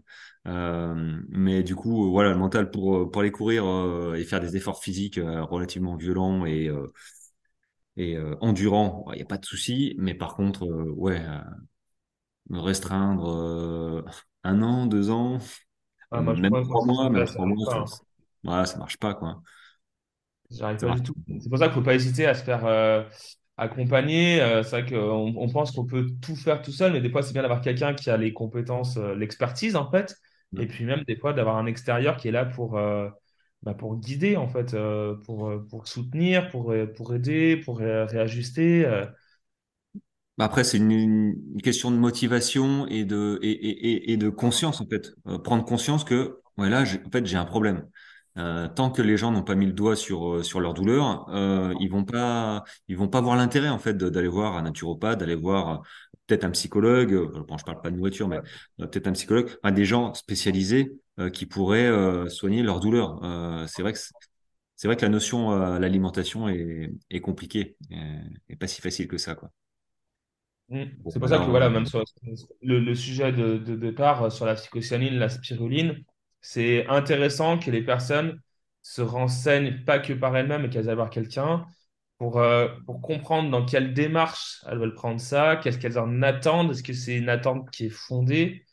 [0.48, 3.66] Euh, mais du coup, voilà, le mental pour pour aller courir
[4.16, 6.70] et faire des efforts physiques relativement violents et
[7.98, 9.96] et euh, endurants, il n'y a pas de souci.
[9.98, 11.40] Mais par contre, euh, ouais, euh,
[12.50, 14.06] me restreindre
[14.44, 15.40] un an, deux ans.
[16.12, 17.86] Ah, moi, Même trois mois, même trois mois, ça, hein.
[17.88, 18.04] ça-
[18.44, 19.42] voilà, ça marche pas, quoi.
[20.52, 21.00] J'arrive Ça pas marche.
[21.00, 21.16] du tout.
[21.42, 22.66] C'est pour ça qu'il ne faut pas hésiter à se faire
[23.60, 24.42] euh, accompagner.
[24.42, 27.24] Euh, c'est vrai qu'on on pense qu'on peut tout faire tout seul, mais des fois,
[27.24, 30.16] c'est bien d'avoir quelqu'un qui a les compétences, euh, l'expertise, en fait.
[30.58, 33.10] Et puis même, des fois, d'avoir un extérieur qui est là pour, euh,
[33.64, 37.80] bah, pour guider, en fait, euh, pour, euh, pour soutenir, pour, euh, pour aider, pour
[37.80, 38.86] ré- réajuster.
[38.86, 39.06] euh.
[40.38, 44.86] Bah Après, c'est une, une question de motivation et de, et, et, de conscience, en
[44.88, 45.12] fait.
[45.28, 47.88] Euh, prendre conscience que, ouais, là, en fait, j'ai un problème.
[48.38, 51.30] Euh, tant que les gens n'ont pas mis le doigt sur, euh, sur leur douleur,
[51.30, 55.20] euh, ils vont pas, ils vont pas voir l'intérêt, en fait, d'aller voir un naturopathe,
[55.20, 55.84] d'aller voir
[56.28, 57.14] peut-être un psychologue.
[57.48, 58.40] Bon, je parle pas de nourriture, mais
[58.78, 61.90] peut-être un psychologue, enfin, des gens spécialisés euh, qui pourraient
[62.30, 63.20] soigner leur douleur.
[63.70, 64.00] C'est vrai que
[64.76, 67.98] c'est vrai que la notion, euh, l'alimentation est, est compliquée et,
[68.50, 69.50] et pas si facile que ça, quoi.
[70.70, 70.84] Mm.
[71.04, 72.04] Bon, C'est pour ça que voilà, même sur
[72.62, 76.04] le, le sujet de, de départ sur la psychocyanine, la spiruline,
[76.46, 78.40] c'est intéressant que les personnes
[78.84, 81.66] se renseignent pas que par elles-mêmes, mais qu'elles aillent voir quelqu'un
[82.20, 86.72] pour, euh, pour comprendre dans quelle démarche elles veulent prendre ça, qu'est-ce qu'elles en attendent,
[86.72, 88.64] est-ce que c'est une attente qui est fondée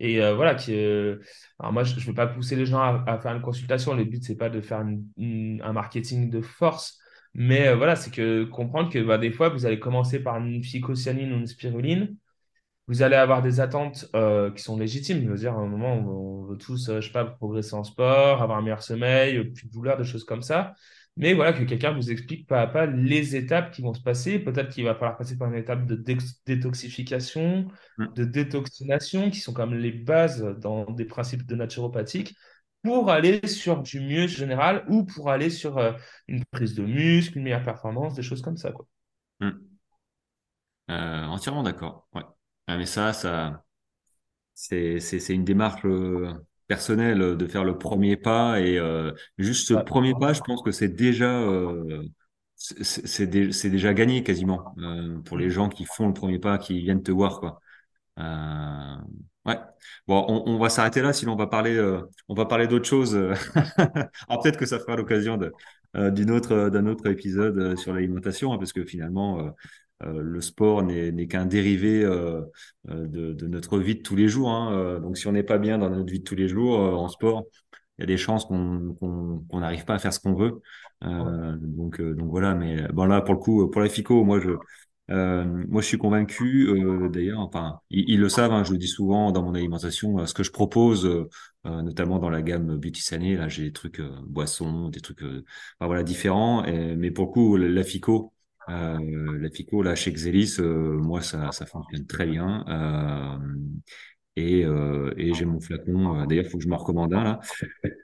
[0.00, 1.18] et euh, voilà, qui, euh,
[1.60, 3.94] alors moi, je ne veux pas pousser les gens à, faire une consultation.
[3.94, 6.98] Le but, c'est pas de faire un marketing de force.
[7.34, 11.32] Mais voilà, c'est que comprendre que bah, des fois, vous allez commencer par une phycocyanine
[11.32, 12.16] ou une spiruline.
[12.88, 15.22] Vous allez avoir des attentes euh, qui sont légitimes.
[15.22, 17.84] Je veux dire, à un moment, on, veut tous, euh, je sais pas, progresser en
[17.84, 20.74] sport, avoir un meilleur sommeil, plus de douleur, des choses comme ça.
[21.16, 24.38] Mais voilà, que quelqu'un vous explique pas à pas les étapes qui vont se passer.
[24.38, 26.16] Peut-être qu'il va falloir passer par une étape de dé-
[26.46, 27.68] détoxification,
[27.98, 32.34] Mm, de détoxination, qui sont comme les bases dans des principes de naturopathique,
[32.82, 35.92] pour aller sur du mieux général ou pour aller sur euh,
[36.28, 38.86] une prise de muscle, une meilleure performance, des choses comme ça, quoi.
[39.40, 39.50] mm.
[40.90, 42.08] Euh, entièrement d'accord.
[42.14, 42.22] Ouais.
[42.66, 43.64] Ah, mais ça, ça,
[44.54, 46.32] c'est, c'est, c'est une démarche euh,
[46.68, 50.72] personnelle de faire le premier pas et euh, juste ce premier pas, je pense que
[50.72, 52.02] c'est déjà, euh,
[52.56, 54.74] c'est c'est- c'est dé- c'est déjà gagné quasiment
[55.26, 57.60] pour les gens qui font le premier pas, qui viennent te voir, quoi.
[59.44, 59.56] Ouais.
[60.06, 61.76] Bon, on, on va s'arrêter là, sinon on va parler,
[62.28, 63.14] on va parler d'autre chose.
[64.28, 65.52] Alors peut-être que ça fera l'occasion de,
[65.96, 69.52] euh, d'une autre, d'un autre épisode euh, sur l'alimentation, hein, parce que finalement,
[70.06, 72.42] le sport n'est, qu'un dérivé euh,
[72.90, 74.50] euh, de, de notre vie de tous les jours.
[74.50, 74.72] hein.
[74.74, 76.92] Euh, donc si on n'est pas bien dans notre vie de tous les jours euh,
[76.94, 77.44] en sport,
[77.98, 78.96] il y a des chances qu'on
[79.52, 80.62] n'arrive pas à faire ce qu'on veut.
[81.04, 82.54] Euh, donc euh, donc voilà.
[82.54, 84.50] Mais bon là pour le coup, pour la FICO, moi je
[85.10, 88.78] euh, moi, je suis convaincu, euh, d'ailleurs, enfin, ils, ils le savent, hein, je le
[88.78, 91.28] dis souvent dans mon alimentation, euh, ce que je propose, euh,
[91.66, 95.22] euh, notamment dans la gamme Beauty Sané, là, j'ai des trucs euh, boissons, des trucs,
[95.22, 95.44] euh,
[95.78, 96.64] enfin, voilà, différents.
[96.64, 98.32] Et- mais pour le coup, la, la Fico,
[98.68, 102.64] euh, la Fico, là, chez Xelis, euh, moi, ça, fonctionne très bien.
[102.68, 103.38] Euh,
[104.36, 106.24] et et j'ai mon flacon.
[106.24, 107.38] D'ailleurs, il faut que je me recommande un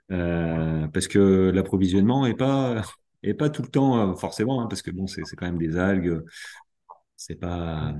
[0.09, 2.83] là, parce que l'approvisionnement est pas
[3.23, 6.23] est pas tout le temps forcément, hein, parce que bon, c'est quand même des algues.
[7.17, 7.95] C'est pas,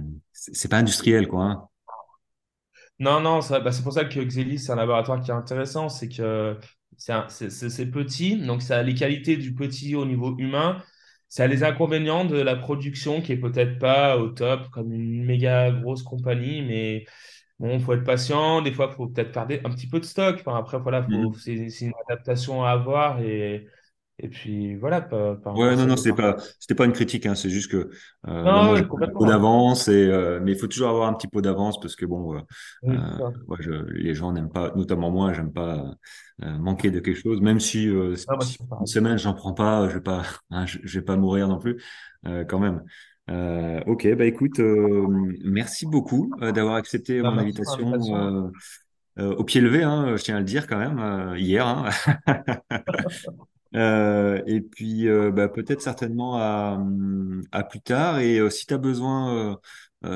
[0.71, 1.45] pas industriel, quoi.
[1.45, 1.69] hein.
[3.01, 6.09] Non, non, bah, c'est pour ça que Xelis, c'est un laboratoire qui est intéressant, c'est
[6.09, 6.59] que
[6.97, 10.83] c'est petit, donc ça a les qualités du petit au niveau humain,
[11.29, 15.25] ça a les inconvénients de la production qui est peut-être pas au top comme une
[15.25, 17.05] méga grosse compagnie, mais
[17.59, 20.57] bon, faut être patient, des fois, faut peut-être garder un petit peu de stock, Enfin,
[20.57, 21.07] après, voilà,
[21.39, 23.67] c'est c'est une adaptation à avoir et,
[24.19, 27.25] et puis voilà, par, par rapport Ouais, non, non, c'était pas, c'était pas une critique,
[27.25, 27.91] hein, c'est juste que
[28.29, 28.83] euh, Non, ouais,
[29.17, 32.05] peu d'avance et euh, mais il faut toujours avoir un petit peu d'avance parce que
[32.05, 32.41] bon, euh,
[32.83, 33.33] Oui, euh, ça.
[33.49, 35.95] ouais, je- les gens n'aiment pas, notamment moi, j'aime pas
[36.43, 37.89] euh, manquer de quelque chose, même si,
[38.27, 41.17] Ah, si une semaine j'en prends pas, je vais pas, hein, je, je vais pas
[41.17, 41.83] mourir non plus,
[42.49, 42.85] quand même.
[43.87, 44.61] Ok, bah écoute,
[45.45, 48.51] merci beaucoup d'avoir accepté Bah, mon invitation
[49.19, 51.67] euh, au pied levé, hein, je tiens à le dire quand même, euh, hier.
[51.69, 51.91] hein.
[53.75, 58.19] Euh, et puis euh, bah, peut-être certainement à, hum, à plus tard.
[58.21, 59.59] Et euh, si tu as besoin,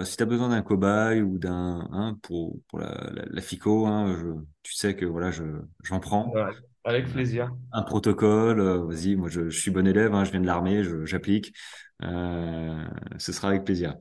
[0.04, 4.28] si besoin d'un cobaye ou d'un hein, pour, pour la, la, la FICO, hein, je,
[4.62, 5.42] tu sais que voilà, je,
[5.82, 6.32] j'en prends.
[6.34, 6.50] Ouais,
[6.84, 7.52] avec plaisir.
[7.72, 11.54] un protocole, vas-y, moi je, je suis bon élève, hein, je viens de l'armée, j'applique.
[12.00, 13.94] Ce sera avec plaisir.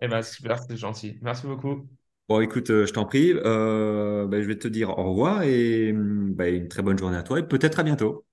[0.00, 1.18] Eh ben, super, c'est gentil.
[1.22, 1.88] Merci beaucoup.
[2.28, 6.48] Bon, écoute, je t'en prie, bah, je vais te dire au revoir et hum, bah,
[6.48, 8.24] une très bonne journée à toi et peut-être à bientôt.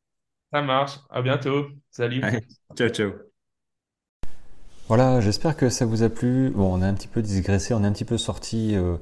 [0.58, 1.00] Ça marche.
[1.12, 1.68] À bientôt.
[1.92, 2.24] Salut.
[2.24, 2.42] Allez,
[2.76, 3.12] ciao, ciao.
[4.88, 6.50] Voilà, j'espère que ça vous a plu.
[6.50, 8.96] Bon, on a un petit peu digressé, on est un petit peu sorti euh,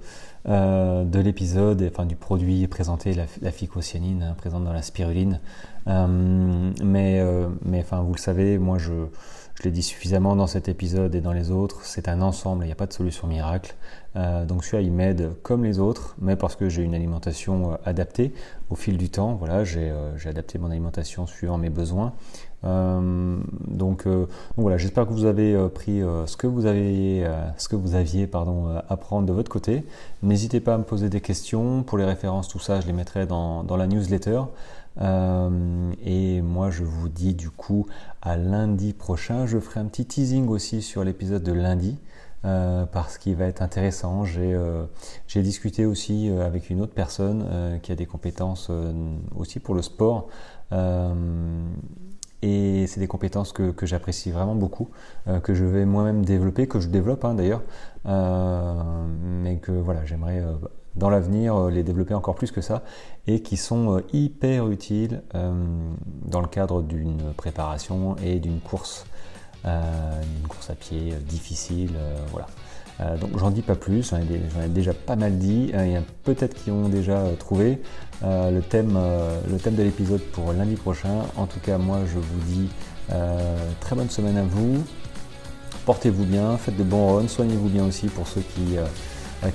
[0.49, 4.81] euh, de l'épisode, et, enfin du produit présenté, la, la phycocyanine hein, présente dans la
[4.81, 5.39] spiruline.
[5.87, 8.91] Euh, mais, euh, mais enfin, vous le savez, moi je,
[9.55, 12.67] je l'ai dit suffisamment dans cet épisode et dans les autres, c'est un ensemble, il
[12.67, 13.75] n'y a pas de solution miracle.
[14.17, 17.75] Euh, donc celui-là, il m'aide comme les autres, mais parce que j'ai une alimentation euh,
[17.85, 18.33] adaptée
[18.69, 19.35] au fil du temps.
[19.35, 22.13] Voilà, j'ai euh, j'ai adapté mon alimentation suivant mes besoins.
[22.65, 23.37] Euh,
[23.67, 27.33] donc, euh, donc voilà, j'espère que vous avez euh, pris ce que vous aviez, euh,
[27.57, 29.83] ce que vous aviez pardon, à prendre de votre côté.
[30.23, 31.83] N'hésitez pas à me poser des questions.
[31.83, 34.41] Pour les références, tout ça, je les mettrai dans, la newsletter.
[35.01, 37.85] Et moi, je vous dis du coup
[38.21, 39.45] à lundi prochain.
[39.45, 41.97] Je ferai un petit teasing aussi sur l'épisode de lundi.
[42.43, 44.23] Parce qu'il va être intéressant.
[44.23, 48.71] J'ai discuté aussi avec une autre personne qui a des compétences
[49.35, 50.27] aussi pour le sport.
[52.41, 54.89] Et c'est des compétences que, j'apprécie vraiment beaucoup,
[55.27, 57.63] euh, que je vais moi-même développer, que je développe hein, d'ailleurs,
[58.05, 58.73] euh,
[59.21, 60.53] mais que voilà, j'aimerais euh,
[60.95, 62.83] dans l'avenir les développer encore plus que ça,
[63.27, 69.05] et qui sont hyper utiles dans le cadre d'une préparation et d'une course,
[69.65, 71.91] d'une course à pied difficile,
[72.31, 72.47] voilà.
[73.17, 75.71] Donc j'en dis pas plus, j'en ai, ai déjà pas mal dit.
[75.73, 77.81] Il y en a peut-être qui ont déjà trouvé
[78.23, 81.23] euh, le, thème, euh, le thème de l'épisode pour lundi prochain.
[81.35, 82.69] En tout cas, moi je vous dis
[83.11, 84.83] euh, très bonne semaine à vous.
[85.85, 88.77] Portez-vous bien, faites de bons runs, soignez-vous bien aussi pour ceux qui,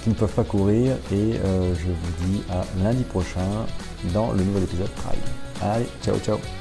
[0.04, 0.92] qui ne peuvent pas courir.
[1.10, 3.66] Et je vous dis à lundi prochain
[4.14, 5.18] dans le nouvel épisode Prime.
[5.60, 6.59] Allez, ciao ciao